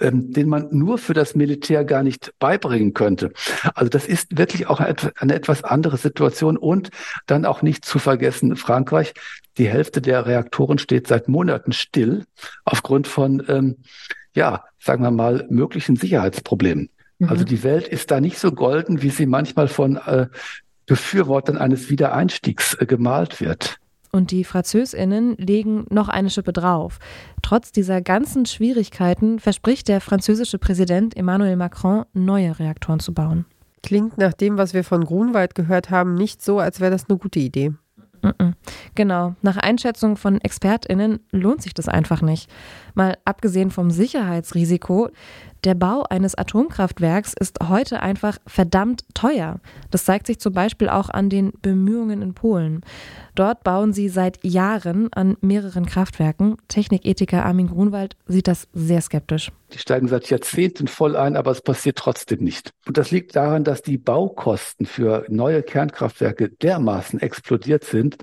ähm, 0.00 0.32
den 0.32 0.48
man 0.48 0.68
nur 0.72 0.98
für 0.98 1.14
das 1.14 1.36
Militär 1.36 1.84
gar 1.84 2.02
nicht 2.02 2.32
beibringen 2.40 2.94
könnte. 2.94 3.32
Also 3.74 3.90
das 3.90 4.06
ist 4.06 4.36
wirklich 4.36 4.66
auch 4.66 4.80
eine, 4.80 4.96
eine 5.16 5.34
etwas 5.34 5.62
andere 5.62 5.98
Situation 5.98 6.56
und 6.56 6.90
dann 7.26 7.44
auch 7.44 7.62
nicht 7.62 7.84
zu 7.84 8.00
vergessen, 8.00 8.56
Frankreich, 8.56 9.14
die 9.58 9.68
Hälfte 9.68 10.00
der 10.00 10.26
Reaktoren 10.26 10.78
steht 10.78 11.06
seit 11.06 11.28
Monaten 11.28 11.72
still 11.72 12.24
aufgrund 12.64 13.06
von 13.06 13.42
ähm, 13.48 13.76
ja, 14.34 14.64
sagen 14.78 15.02
wir 15.02 15.10
mal, 15.10 15.46
möglichen 15.50 15.96
Sicherheitsproblemen. 15.96 16.90
Mhm. 17.18 17.28
Also 17.28 17.44
die 17.44 17.62
Welt 17.62 17.88
ist 17.88 18.10
da 18.10 18.20
nicht 18.20 18.38
so 18.38 18.52
golden, 18.52 19.02
wie 19.02 19.10
sie 19.10 19.26
manchmal 19.26 19.68
von 19.68 19.96
äh, 19.96 20.26
Befürwortern 20.86 21.58
eines 21.58 21.90
Wiedereinstiegs 21.90 22.74
äh, 22.74 22.86
gemalt 22.86 23.40
wird. 23.40 23.76
Und 24.14 24.30
die 24.30 24.44
Französinnen 24.44 25.36
legen 25.38 25.86
noch 25.88 26.08
eine 26.08 26.28
Schippe 26.28 26.52
drauf. 26.52 26.98
Trotz 27.40 27.72
dieser 27.72 28.02
ganzen 28.02 28.44
Schwierigkeiten 28.44 29.38
verspricht 29.38 29.88
der 29.88 30.02
französische 30.02 30.58
Präsident 30.58 31.16
Emmanuel 31.16 31.56
Macron, 31.56 32.04
neue 32.12 32.58
Reaktoren 32.58 33.00
zu 33.00 33.14
bauen. 33.14 33.46
Klingt 33.82 34.18
nach 34.18 34.34
dem, 34.34 34.58
was 34.58 34.74
wir 34.74 34.84
von 34.84 35.04
Grunwald 35.04 35.54
gehört 35.54 35.88
haben, 35.90 36.14
nicht 36.14 36.42
so, 36.42 36.58
als 36.58 36.78
wäre 36.78 36.90
das 36.90 37.08
eine 37.08 37.18
gute 37.18 37.40
Idee. 37.40 37.72
Genau. 38.94 39.34
Nach 39.42 39.56
Einschätzung 39.56 40.16
von 40.16 40.40
ExpertInnen 40.40 41.20
lohnt 41.30 41.62
sich 41.62 41.74
das 41.74 41.88
einfach 41.88 42.22
nicht. 42.22 42.50
Mal 42.94 43.18
abgesehen 43.24 43.70
vom 43.70 43.90
Sicherheitsrisiko, 43.90 45.10
Der 45.64 45.74
Bau 45.74 46.02
eines 46.10 46.34
Atomkraftwerks 46.34 47.34
ist 47.38 47.58
heute 47.68 48.02
einfach 48.02 48.38
verdammt 48.48 49.04
teuer. 49.14 49.60
Das 49.92 50.04
zeigt 50.04 50.26
sich 50.26 50.40
zum 50.40 50.52
Beispiel 50.52 50.88
auch 50.88 51.08
an 51.08 51.30
den 51.30 51.52
Bemühungen 51.62 52.20
in 52.20 52.34
Polen. 52.34 52.80
Dort 53.36 53.62
bauen 53.62 53.92
sie 53.92 54.08
seit 54.08 54.42
Jahren 54.44 55.12
an 55.12 55.36
mehreren 55.40 55.86
Kraftwerken. 55.86 56.56
Technikethiker 56.66 57.44
Armin 57.44 57.68
Grunwald 57.68 58.16
sieht 58.26 58.48
das 58.48 58.66
sehr 58.72 59.00
skeptisch. 59.02 59.52
Die 59.72 59.78
steigen 59.78 60.08
seit 60.08 60.28
Jahrzehnten 60.30 60.88
voll 60.88 61.14
ein, 61.14 61.36
aber 61.36 61.52
es 61.52 61.60
passiert 61.60 61.96
trotzdem 61.96 62.42
nicht. 62.42 62.72
Und 62.84 62.98
das 62.98 63.12
liegt 63.12 63.36
daran, 63.36 63.62
dass 63.62 63.82
die 63.82 63.98
Baukosten 63.98 64.84
für 64.84 65.24
neue 65.28 65.62
Kernkraftwerke 65.62 66.48
dermaßen 66.48 67.20
explodiert 67.20 67.84
sind, 67.84 68.16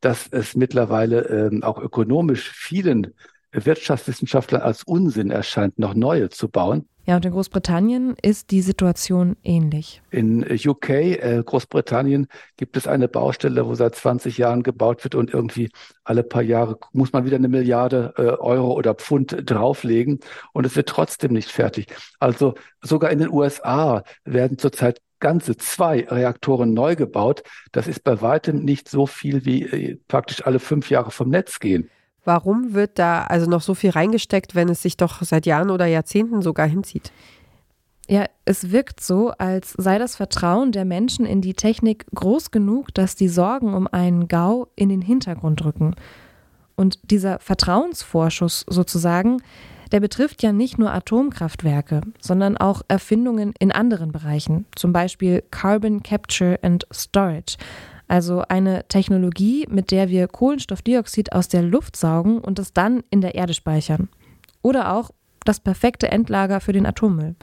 dass 0.00 0.26
es 0.32 0.56
mittlerweile 0.56 1.50
äh, 1.52 1.62
auch 1.62 1.78
ökonomisch 1.78 2.50
vielen 2.50 3.14
Wirtschaftswissenschaftlern 3.52 4.62
als 4.62 4.82
Unsinn 4.82 5.30
erscheint, 5.30 5.78
noch 5.78 5.94
neue 5.94 6.28
zu 6.28 6.48
bauen. 6.48 6.86
Ja, 7.06 7.16
und 7.16 7.24
in 7.24 7.32
Großbritannien 7.32 8.14
ist 8.22 8.50
die 8.50 8.60
Situation 8.60 9.36
ähnlich. 9.42 10.02
In 10.10 10.44
UK, 10.44 10.90
äh, 10.90 11.42
Großbritannien, 11.44 12.28
gibt 12.56 12.76
es 12.76 12.86
eine 12.86 13.08
Baustelle, 13.08 13.66
wo 13.66 13.74
seit 13.74 13.96
20 13.96 14.38
Jahren 14.38 14.62
gebaut 14.62 15.02
wird 15.02 15.14
und 15.14 15.32
irgendwie 15.32 15.70
alle 16.04 16.22
paar 16.22 16.42
Jahre 16.42 16.78
muss 16.92 17.12
man 17.12 17.24
wieder 17.24 17.36
eine 17.36 17.48
Milliarde 17.48 18.14
äh, 18.16 18.22
Euro 18.22 18.74
oder 18.74 18.94
Pfund 18.94 19.34
drauflegen 19.44 20.20
und 20.52 20.66
es 20.66 20.76
wird 20.76 20.88
trotzdem 20.88 21.32
nicht 21.32 21.50
fertig. 21.50 21.86
Also 22.20 22.54
sogar 22.82 23.10
in 23.10 23.18
den 23.18 23.30
USA 23.30 24.04
werden 24.24 24.58
zurzeit 24.58 25.00
ganze 25.20 25.56
zwei 25.56 26.06
Reaktoren 26.08 26.74
neu 26.74 26.96
gebaut. 26.96 27.42
Das 27.72 27.88
ist 27.88 28.04
bei 28.04 28.20
weitem 28.22 28.64
nicht 28.64 28.88
so 28.88 29.06
viel, 29.06 29.44
wie 29.44 29.62
äh, 29.64 29.98
praktisch 30.06 30.46
alle 30.46 30.58
fünf 30.58 30.90
Jahre 30.90 31.10
vom 31.10 31.28
Netz 31.28 31.58
gehen. 31.60 31.90
Warum 32.30 32.74
wird 32.74 33.00
da 33.00 33.24
also 33.24 33.50
noch 33.50 33.60
so 33.60 33.74
viel 33.74 33.90
reingesteckt, 33.90 34.54
wenn 34.54 34.68
es 34.68 34.82
sich 34.82 34.96
doch 34.96 35.20
seit 35.20 35.46
Jahren 35.46 35.68
oder 35.68 35.86
Jahrzehnten 35.86 36.42
sogar 36.42 36.68
hinzieht? 36.68 37.10
Ja, 38.08 38.26
es 38.44 38.70
wirkt 38.70 39.00
so, 39.00 39.32
als 39.36 39.74
sei 39.76 39.98
das 39.98 40.14
Vertrauen 40.14 40.70
der 40.70 40.84
Menschen 40.84 41.26
in 41.26 41.40
die 41.40 41.54
Technik 41.54 42.06
groß 42.14 42.52
genug, 42.52 42.94
dass 42.94 43.16
die 43.16 43.26
Sorgen 43.26 43.74
um 43.74 43.88
einen 43.88 44.28
GAU 44.28 44.68
in 44.76 44.90
den 44.90 45.02
Hintergrund 45.02 45.64
rücken. 45.64 45.96
Und 46.76 47.00
dieser 47.10 47.40
Vertrauensvorschuss 47.40 48.64
sozusagen, 48.68 49.42
der 49.90 49.98
betrifft 49.98 50.44
ja 50.44 50.52
nicht 50.52 50.78
nur 50.78 50.92
Atomkraftwerke, 50.92 52.00
sondern 52.20 52.56
auch 52.56 52.82
Erfindungen 52.86 53.54
in 53.58 53.72
anderen 53.72 54.12
Bereichen, 54.12 54.66
zum 54.76 54.92
Beispiel 54.92 55.42
Carbon 55.50 56.04
Capture 56.04 56.60
and 56.62 56.86
Storage, 56.92 57.56
also 58.10 58.42
eine 58.48 58.86
Technologie, 58.88 59.66
mit 59.70 59.92
der 59.92 60.08
wir 60.08 60.26
Kohlenstoffdioxid 60.26 61.32
aus 61.32 61.48
der 61.48 61.62
Luft 61.62 61.94
saugen 61.96 62.38
und 62.38 62.58
es 62.58 62.72
dann 62.72 63.04
in 63.10 63.20
der 63.20 63.36
Erde 63.36 63.54
speichern. 63.54 64.08
Oder 64.62 64.92
auch 64.92 65.10
das 65.44 65.60
perfekte 65.60 66.10
Endlager 66.10 66.60
für 66.60 66.72
den 66.72 66.86
Atommüll. 66.86 67.36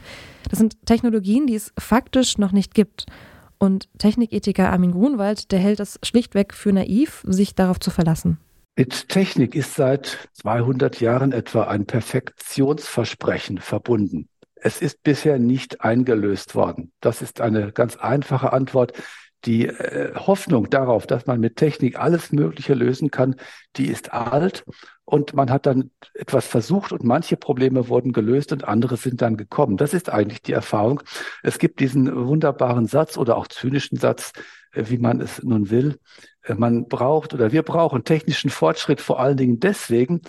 Das 0.48 0.58
sind 0.58 0.76
Technologien, 0.86 1.46
die 1.46 1.54
es 1.54 1.72
faktisch 1.78 2.38
noch 2.38 2.52
nicht 2.52 2.74
gibt. 2.74 3.06
Und 3.58 3.88
Technikethiker 3.98 4.70
Armin 4.70 4.92
Grunwald, 4.92 5.50
der 5.50 5.58
hält 5.58 5.80
es 5.80 5.98
schlichtweg 6.04 6.54
für 6.54 6.72
naiv, 6.72 7.24
sich 7.26 7.54
darauf 7.54 7.80
zu 7.80 7.90
verlassen. 7.90 8.38
Mit 8.76 9.08
Technik 9.08 9.56
ist 9.56 9.74
seit 9.74 10.28
200 10.34 11.00
Jahren 11.00 11.32
etwa 11.32 11.64
ein 11.64 11.86
Perfektionsversprechen 11.86 13.58
verbunden. 13.58 14.28
Es 14.54 14.80
ist 14.80 15.02
bisher 15.02 15.38
nicht 15.38 15.80
eingelöst 15.80 16.54
worden. 16.54 16.92
Das 17.00 17.22
ist 17.22 17.40
eine 17.40 17.72
ganz 17.72 17.96
einfache 17.96 18.52
Antwort 18.52 18.92
die 19.44 19.66
äh, 19.66 20.14
Hoffnung 20.14 20.68
darauf, 20.70 21.06
dass 21.06 21.26
man 21.26 21.40
mit 21.40 21.56
Technik 21.56 21.98
alles 21.98 22.32
Mögliche 22.32 22.74
lösen 22.74 23.10
kann, 23.10 23.36
die 23.76 23.86
ist 23.86 24.12
alt 24.12 24.64
und 25.04 25.34
man 25.34 25.50
hat 25.50 25.66
dann 25.66 25.90
etwas 26.14 26.46
versucht 26.46 26.92
und 26.92 27.04
manche 27.04 27.36
Probleme 27.36 27.88
wurden 27.88 28.12
gelöst 28.12 28.52
und 28.52 28.64
andere 28.64 28.96
sind 28.96 29.22
dann 29.22 29.36
gekommen. 29.36 29.76
Das 29.76 29.94
ist 29.94 30.10
eigentlich 30.10 30.42
die 30.42 30.52
Erfahrung. 30.52 31.02
Es 31.42 31.58
gibt 31.58 31.80
diesen 31.80 32.26
wunderbaren 32.26 32.86
Satz 32.86 33.16
oder 33.16 33.36
auch 33.36 33.46
zynischen 33.46 33.98
Satz, 33.98 34.32
äh, 34.72 34.84
wie 34.88 34.98
man 34.98 35.20
es 35.20 35.42
nun 35.42 35.70
will. 35.70 35.98
Äh, 36.42 36.54
man 36.54 36.88
braucht 36.88 37.32
oder 37.32 37.52
wir 37.52 37.62
brauchen 37.62 38.04
technischen 38.04 38.50
Fortschritt 38.50 39.00
vor 39.00 39.20
allen 39.20 39.36
Dingen 39.36 39.60
deswegen, 39.60 40.22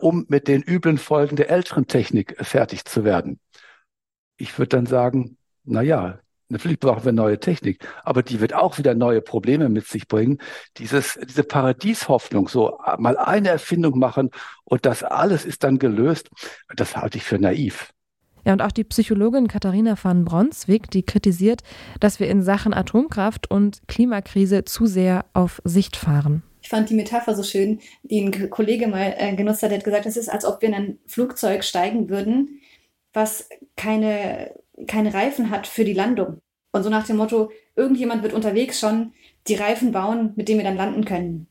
um 0.00 0.24
mit 0.28 0.48
den 0.48 0.62
üblen 0.62 0.96
Folgen 0.96 1.36
der 1.36 1.50
älteren 1.50 1.86
Technik 1.86 2.36
fertig 2.40 2.86
zu 2.86 3.04
werden. 3.04 3.38
Ich 4.38 4.58
würde 4.58 4.70
dann 4.70 4.86
sagen, 4.86 5.36
na 5.64 5.82
ja, 5.82 6.20
Natürlich 6.50 6.80
brauchen 6.80 7.04
wir 7.04 7.12
neue 7.12 7.38
Technik, 7.38 7.86
aber 8.04 8.22
die 8.22 8.40
wird 8.40 8.54
auch 8.54 8.78
wieder 8.78 8.94
neue 8.94 9.20
Probleme 9.20 9.68
mit 9.68 9.86
sich 9.86 10.08
bringen. 10.08 10.38
Dieses, 10.78 11.18
diese 11.28 11.44
Paradieshoffnung, 11.44 12.48
so 12.48 12.78
mal 12.98 13.18
eine 13.18 13.48
Erfindung 13.48 13.98
machen 13.98 14.30
und 14.64 14.86
das 14.86 15.02
alles 15.02 15.44
ist 15.44 15.62
dann 15.62 15.78
gelöst, 15.78 16.30
das 16.74 16.96
halte 16.96 17.18
ich 17.18 17.24
für 17.24 17.38
naiv. 17.38 17.92
Ja, 18.44 18.54
und 18.54 18.62
auch 18.62 18.72
die 18.72 18.84
Psychologin 18.84 19.46
Katharina 19.46 19.94
van 20.02 20.24
Bronswig, 20.24 20.90
die 20.90 21.02
kritisiert, 21.02 21.60
dass 22.00 22.18
wir 22.18 22.28
in 22.28 22.42
Sachen 22.42 22.72
Atomkraft 22.72 23.50
und 23.50 23.82
Klimakrise 23.88 24.64
zu 24.64 24.86
sehr 24.86 25.26
auf 25.34 25.60
Sicht 25.64 25.96
fahren. 25.96 26.42
Ich 26.62 26.70
fand 26.70 26.88
die 26.88 26.94
Metapher 26.94 27.34
so 27.34 27.42
schön, 27.42 27.80
die 28.02 28.20
ein 28.20 28.50
Kollege 28.50 28.88
mal 28.88 29.14
äh, 29.18 29.34
genutzt 29.36 29.62
hat. 29.62 29.70
Der 29.70 29.78
hat 29.78 29.84
gesagt, 29.84 30.06
es 30.06 30.16
ist, 30.16 30.28
als 30.28 30.46
ob 30.46 30.62
wir 30.62 30.70
in 30.70 30.74
ein 30.74 30.98
Flugzeug 31.06 31.62
steigen 31.62 32.08
würden, 32.08 32.60
was 33.12 33.48
keine 33.76 34.54
keine 34.86 35.14
Reifen 35.14 35.50
hat 35.50 35.66
für 35.66 35.84
die 35.84 35.94
Landung. 35.94 36.40
Und 36.72 36.82
so 36.82 36.90
nach 36.90 37.06
dem 37.06 37.16
Motto, 37.16 37.50
irgendjemand 37.76 38.22
wird 38.22 38.34
unterwegs 38.34 38.78
schon 38.78 39.12
die 39.46 39.54
Reifen 39.54 39.92
bauen, 39.92 40.32
mit 40.36 40.48
denen 40.48 40.60
wir 40.60 40.64
dann 40.64 40.76
landen 40.76 41.04
können. 41.04 41.48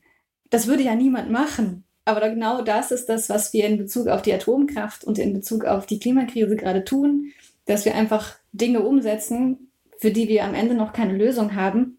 Das 0.50 0.66
würde 0.66 0.82
ja 0.82 0.94
niemand 0.94 1.30
machen. 1.30 1.84
Aber 2.04 2.30
genau 2.30 2.62
das 2.62 2.90
ist 2.90 3.06
das, 3.06 3.28
was 3.28 3.52
wir 3.52 3.66
in 3.66 3.76
Bezug 3.76 4.08
auf 4.08 4.22
die 4.22 4.32
Atomkraft 4.32 5.04
und 5.04 5.18
in 5.18 5.34
Bezug 5.34 5.64
auf 5.64 5.84
die 5.84 5.98
Klimakrise 5.98 6.56
gerade 6.56 6.84
tun, 6.84 7.32
dass 7.66 7.84
wir 7.84 7.94
einfach 7.94 8.36
Dinge 8.52 8.80
umsetzen, 8.80 9.70
für 9.98 10.10
die 10.10 10.28
wir 10.28 10.44
am 10.44 10.54
Ende 10.54 10.74
noch 10.74 10.92
keine 10.92 11.16
Lösung 11.16 11.54
haben 11.54 11.97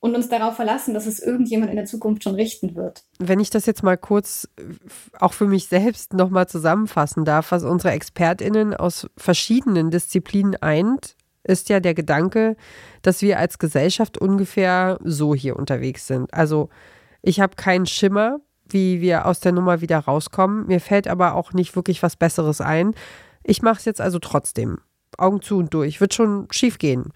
und 0.00 0.14
uns 0.14 0.28
darauf 0.28 0.56
verlassen, 0.56 0.94
dass 0.94 1.06
es 1.06 1.20
irgendjemand 1.20 1.70
in 1.70 1.76
der 1.76 1.86
Zukunft 1.86 2.24
schon 2.24 2.34
richten 2.34 2.74
wird. 2.74 3.04
Wenn 3.18 3.40
ich 3.40 3.50
das 3.50 3.66
jetzt 3.66 3.82
mal 3.82 3.96
kurz 3.96 4.48
auch 5.18 5.32
für 5.32 5.46
mich 5.46 5.66
selbst 5.66 6.12
nochmal 6.12 6.48
zusammenfassen 6.48 7.24
darf, 7.24 7.50
was 7.50 7.64
unsere 7.64 7.92
ExpertInnen 7.94 8.74
aus 8.74 9.08
verschiedenen 9.16 9.90
Disziplinen 9.90 10.56
eint, 10.56 11.16
ist 11.44 11.68
ja 11.68 11.80
der 11.80 11.94
Gedanke, 11.94 12.56
dass 13.02 13.22
wir 13.22 13.38
als 13.38 13.58
Gesellschaft 13.58 14.18
ungefähr 14.18 14.98
so 15.02 15.34
hier 15.34 15.56
unterwegs 15.56 16.06
sind. 16.06 16.32
Also 16.34 16.68
ich 17.22 17.40
habe 17.40 17.56
keinen 17.56 17.86
Schimmer, 17.86 18.40
wie 18.68 19.00
wir 19.00 19.26
aus 19.26 19.40
der 19.40 19.52
Nummer 19.52 19.80
wieder 19.80 19.98
rauskommen. 19.98 20.66
Mir 20.66 20.80
fällt 20.80 21.08
aber 21.08 21.34
auch 21.34 21.52
nicht 21.52 21.76
wirklich 21.76 22.02
was 22.02 22.16
Besseres 22.16 22.60
ein. 22.60 22.94
Ich 23.44 23.62
mache 23.62 23.78
es 23.78 23.84
jetzt 23.84 24.00
also 24.00 24.18
trotzdem. 24.18 24.78
Augen 25.18 25.40
zu 25.40 25.56
und 25.58 25.72
durch. 25.72 26.00
Wird 26.00 26.14
schon 26.14 26.48
schief 26.50 26.78
gehen. 26.78 27.12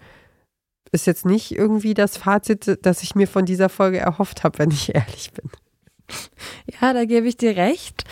Ist 0.92 1.06
jetzt 1.06 1.24
nicht 1.24 1.52
irgendwie 1.52 1.94
das 1.94 2.16
Fazit, 2.16 2.78
das 2.82 3.02
ich 3.02 3.14
mir 3.14 3.28
von 3.28 3.44
dieser 3.44 3.68
Folge 3.68 3.98
erhofft 3.98 4.42
habe, 4.44 4.58
wenn 4.58 4.70
ich 4.70 4.94
ehrlich 4.94 5.32
bin. 5.32 5.50
Ja, 6.80 6.92
da 6.92 7.04
gebe 7.04 7.28
ich 7.28 7.36
dir 7.36 7.56
recht. 7.56 8.04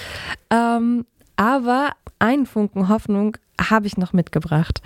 Ähm, 0.50 1.04
aber 1.36 1.92
einen 2.18 2.46
Funken 2.46 2.88
Hoffnung 2.88 3.36
habe 3.60 3.86
ich 3.86 3.96
noch 3.96 4.12
mitgebracht. 4.12 4.80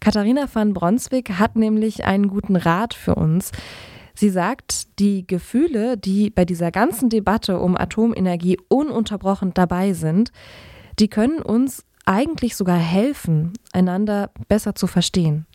Katharina 0.00 0.46
van 0.52 0.72
Bronswijk 0.72 1.30
hat 1.30 1.56
nämlich 1.56 2.04
einen 2.04 2.28
guten 2.28 2.56
Rat 2.56 2.94
für 2.94 3.14
uns. 3.14 3.50
Sie 4.14 4.30
sagt, 4.30 4.98
die 4.98 5.26
Gefühle, 5.26 5.98
die 5.98 6.30
bei 6.30 6.44
dieser 6.44 6.70
ganzen 6.70 7.10
Debatte 7.10 7.58
um 7.58 7.76
Atomenergie 7.76 8.58
ununterbrochen 8.68 9.52
dabei 9.52 9.92
sind, 9.92 10.32
die 10.98 11.08
können 11.08 11.40
uns 11.42 11.84
eigentlich 12.06 12.56
sogar 12.56 12.78
helfen, 12.78 13.52
einander 13.72 14.30
besser 14.48 14.74
zu 14.74 14.86
verstehen. 14.86 15.46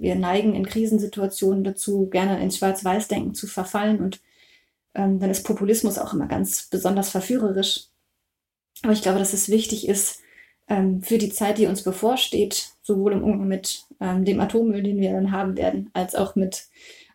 Wir 0.00 0.14
neigen 0.14 0.54
in 0.54 0.64
Krisensituationen 0.64 1.62
dazu, 1.62 2.08
gerne 2.08 2.42
ins 2.42 2.56
Schwarz-Weiß-Denken 2.56 3.34
zu 3.34 3.46
verfallen 3.46 4.00
und 4.00 4.22
ähm, 4.94 5.20
dann 5.20 5.28
ist 5.28 5.44
Populismus 5.44 5.98
auch 5.98 6.14
immer 6.14 6.26
ganz 6.26 6.68
besonders 6.70 7.10
verführerisch. 7.10 7.88
Aber 8.82 8.94
ich 8.94 9.02
glaube, 9.02 9.18
dass 9.18 9.34
es 9.34 9.50
wichtig 9.50 9.86
ist, 9.86 10.20
ähm, 10.68 11.02
für 11.02 11.18
die 11.18 11.28
Zeit, 11.28 11.58
die 11.58 11.66
uns 11.66 11.82
bevorsteht, 11.82 12.70
sowohl 12.82 13.12
im 13.12 13.22
Umgang 13.22 13.46
mit 13.46 13.84
ähm, 14.00 14.24
dem 14.24 14.40
Atommüll, 14.40 14.82
den 14.82 15.00
wir 15.00 15.12
dann 15.12 15.32
haben 15.32 15.58
werden, 15.58 15.90
als 15.92 16.14
auch 16.14 16.34
mit 16.34 16.68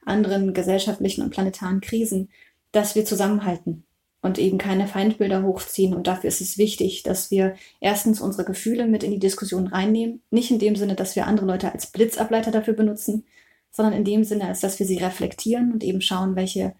anderen 0.06 0.54
gesellschaftlichen 0.54 1.24
und 1.24 1.32
planetaren 1.32 1.82
Krisen, 1.82 2.30
dass 2.72 2.94
wir 2.94 3.04
zusammenhalten 3.04 3.84
und 4.26 4.40
eben 4.40 4.58
keine 4.58 4.88
Feindbilder 4.88 5.44
hochziehen. 5.44 5.94
Und 5.94 6.08
dafür 6.08 6.30
ist 6.30 6.42
es 6.42 6.58
wichtig, 6.58 7.04
dass 7.04 7.30
wir 7.30 7.56
erstens 7.80 8.20
unsere 8.20 8.44
Gefühle 8.44 8.88
mit 8.88 9.04
in 9.04 9.12
die 9.12 9.20
Diskussion 9.20 9.68
reinnehmen. 9.68 10.24
Nicht 10.32 10.50
in 10.50 10.58
dem 10.58 10.76
Sinne, 10.76 10.96
dass 10.96 11.16
wir 11.16 11.28
andere 11.28 11.46
Leute 11.46 11.72
als 11.72 11.92
Blitzableiter 11.92 12.50
dafür 12.50 12.74
benutzen, 12.74 13.24
sondern 13.70 13.94
in 13.94 14.04
dem 14.04 14.24
Sinne, 14.24 14.48
als 14.48 14.62
dass 14.62 14.80
wir 14.80 14.88
sie 14.88 14.98
reflektieren 14.98 15.72
und 15.72 15.84
eben 15.84 16.02
schauen, 16.02 16.36
welche 16.36 16.74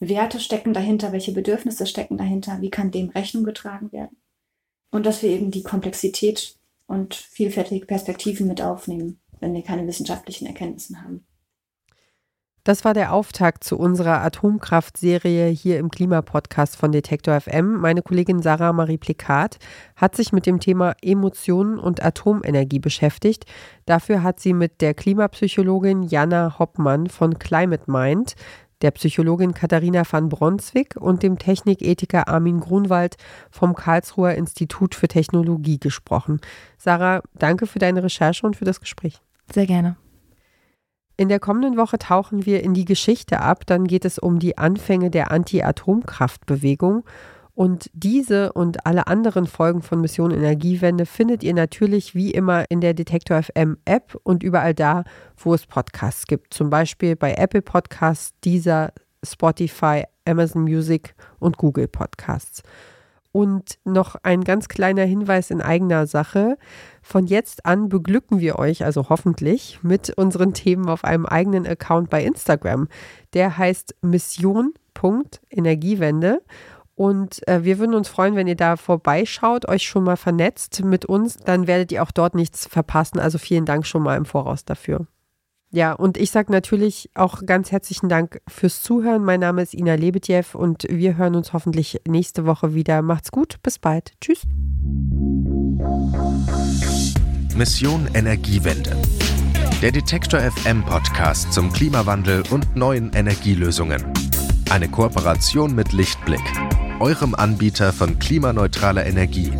Werte 0.00 0.38
stecken 0.38 0.74
dahinter, 0.74 1.12
welche 1.12 1.32
Bedürfnisse 1.32 1.86
stecken 1.86 2.18
dahinter, 2.18 2.60
wie 2.60 2.70
kann 2.70 2.90
dem 2.90 3.08
Rechnung 3.08 3.44
getragen 3.44 3.90
werden. 3.90 4.18
Und 4.90 5.06
dass 5.06 5.22
wir 5.22 5.30
eben 5.30 5.50
die 5.50 5.62
Komplexität 5.62 6.56
und 6.86 7.14
vielfältige 7.14 7.86
Perspektiven 7.86 8.46
mit 8.46 8.60
aufnehmen, 8.60 9.18
wenn 9.40 9.54
wir 9.54 9.62
keine 9.62 9.86
wissenschaftlichen 9.86 10.44
Erkenntnisse 10.44 11.00
haben. 11.00 11.24
Das 12.64 12.84
war 12.84 12.94
der 12.94 13.12
Auftakt 13.12 13.64
zu 13.64 13.76
unserer 13.76 14.22
Atomkraftserie 14.22 15.48
hier 15.48 15.80
im 15.80 15.90
Klimapodcast 15.90 16.76
von 16.76 16.92
Detektor 16.92 17.40
FM. 17.40 17.80
Meine 17.80 18.02
Kollegin 18.02 18.40
Sarah 18.40 18.72
Marie 18.72 18.98
Plikat 18.98 19.58
hat 19.96 20.14
sich 20.14 20.32
mit 20.32 20.46
dem 20.46 20.60
Thema 20.60 20.94
Emotionen 21.02 21.80
und 21.80 22.04
Atomenergie 22.04 22.78
beschäftigt. 22.78 23.46
Dafür 23.84 24.22
hat 24.22 24.38
sie 24.38 24.52
mit 24.52 24.80
der 24.80 24.94
Klimapsychologin 24.94 26.04
Jana 26.04 26.60
Hoppmann 26.60 27.08
von 27.08 27.40
Climate 27.40 27.90
Mind, 27.90 28.36
der 28.80 28.92
Psychologin 28.92 29.54
Katharina 29.54 30.04
van 30.08 30.28
Bronswijk 30.28 30.94
und 31.00 31.24
dem 31.24 31.40
Technikethiker 31.40 32.28
Armin 32.28 32.60
Grunwald 32.60 33.16
vom 33.50 33.74
Karlsruher 33.74 34.34
Institut 34.34 34.94
für 34.94 35.08
Technologie 35.08 35.80
gesprochen. 35.80 36.40
Sarah, 36.78 37.22
danke 37.34 37.66
für 37.66 37.80
deine 37.80 38.04
Recherche 38.04 38.46
und 38.46 38.54
für 38.54 38.64
das 38.64 38.78
Gespräch. 38.78 39.20
Sehr 39.52 39.66
gerne. 39.66 39.96
In 41.22 41.28
der 41.28 41.38
kommenden 41.38 41.76
Woche 41.76 41.98
tauchen 41.98 42.46
wir 42.46 42.64
in 42.64 42.74
die 42.74 42.84
Geschichte 42.84 43.38
ab. 43.38 43.64
Dann 43.66 43.86
geht 43.86 44.04
es 44.04 44.18
um 44.18 44.40
die 44.40 44.58
Anfänge 44.58 45.08
der 45.08 45.30
Anti-Atomkraftbewegung. 45.30 47.04
Und 47.54 47.88
diese 47.92 48.52
und 48.54 48.86
alle 48.86 49.06
anderen 49.06 49.46
Folgen 49.46 49.82
von 49.82 50.00
Mission 50.00 50.32
Energiewende 50.32 51.06
findet 51.06 51.44
ihr 51.44 51.54
natürlich 51.54 52.16
wie 52.16 52.32
immer 52.32 52.64
in 52.70 52.80
der 52.80 52.92
Detektor 52.92 53.40
FM 53.40 53.76
App 53.84 54.18
und 54.24 54.42
überall 54.42 54.74
da, 54.74 55.04
wo 55.36 55.54
es 55.54 55.64
Podcasts 55.64 56.26
gibt. 56.26 56.52
Zum 56.54 56.70
Beispiel 56.70 57.14
bei 57.14 57.34
Apple 57.34 57.62
Podcasts, 57.62 58.32
Deezer, 58.44 58.92
Spotify, 59.24 60.02
Amazon 60.24 60.62
Music 60.62 61.14
und 61.38 61.56
Google 61.56 61.86
Podcasts. 61.86 62.64
Und 63.32 63.78
noch 63.84 64.14
ein 64.22 64.44
ganz 64.44 64.68
kleiner 64.68 65.04
Hinweis 65.04 65.50
in 65.50 65.60
eigener 65.62 66.06
Sache. 66.06 66.58
Von 67.00 67.26
jetzt 67.26 67.64
an 67.64 67.88
beglücken 67.88 68.40
wir 68.40 68.58
euch, 68.58 68.84
also 68.84 69.08
hoffentlich, 69.08 69.78
mit 69.82 70.10
unseren 70.10 70.52
Themen 70.52 70.90
auf 70.90 71.04
einem 71.04 71.24
eigenen 71.24 71.66
Account 71.66 72.10
bei 72.10 72.22
Instagram. 72.22 72.88
Der 73.32 73.56
heißt 73.56 73.94
Mission.energiewende. 74.02 76.42
Und 76.94 77.48
äh, 77.48 77.64
wir 77.64 77.78
würden 77.78 77.94
uns 77.94 78.08
freuen, 78.08 78.36
wenn 78.36 78.46
ihr 78.46 78.56
da 78.56 78.76
vorbeischaut, 78.76 79.66
euch 79.66 79.84
schon 79.84 80.04
mal 80.04 80.16
vernetzt 80.16 80.84
mit 80.84 81.06
uns. 81.06 81.38
Dann 81.38 81.66
werdet 81.66 81.90
ihr 81.90 82.02
auch 82.02 82.10
dort 82.10 82.34
nichts 82.34 82.66
verpassen. 82.66 83.18
Also 83.18 83.38
vielen 83.38 83.64
Dank 83.64 83.86
schon 83.86 84.02
mal 84.02 84.18
im 84.18 84.26
Voraus 84.26 84.66
dafür. 84.66 85.06
Ja, 85.74 85.94
und 85.94 86.18
ich 86.18 86.30
sage 86.30 86.52
natürlich 86.52 87.08
auch 87.14 87.46
ganz 87.46 87.72
herzlichen 87.72 88.10
Dank 88.10 88.42
fürs 88.46 88.82
Zuhören. 88.82 89.24
Mein 89.24 89.40
Name 89.40 89.62
ist 89.62 89.72
Ina 89.72 89.94
Lebedjew 89.94 90.44
und 90.52 90.84
wir 90.90 91.16
hören 91.16 91.34
uns 91.34 91.54
hoffentlich 91.54 92.02
nächste 92.06 92.44
Woche 92.44 92.74
wieder. 92.74 93.00
Macht's 93.00 93.32
gut, 93.32 93.56
bis 93.62 93.78
bald. 93.78 94.12
Tschüss. 94.20 94.42
Mission 97.56 98.06
Energiewende. 98.12 98.94
Der 99.80 99.92
Detektor 99.92 100.40
FM 100.40 100.84
Podcast 100.84 101.50
zum 101.54 101.72
Klimawandel 101.72 102.42
und 102.50 102.76
neuen 102.76 103.10
Energielösungen. 103.14 104.04
Eine 104.68 104.90
Kooperation 104.90 105.74
mit 105.74 105.94
Lichtblick, 105.94 106.44
eurem 107.00 107.34
Anbieter 107.34 107.94
von 107.94 108.18
klimaneutraler 108.18 109.06
Energie 109.06 109.50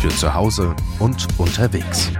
für 0.00 0.08
zu 0.08 0.34
Hause 0.34 0.74
und 0.98 1.28
unterwegs. 1.38 2.10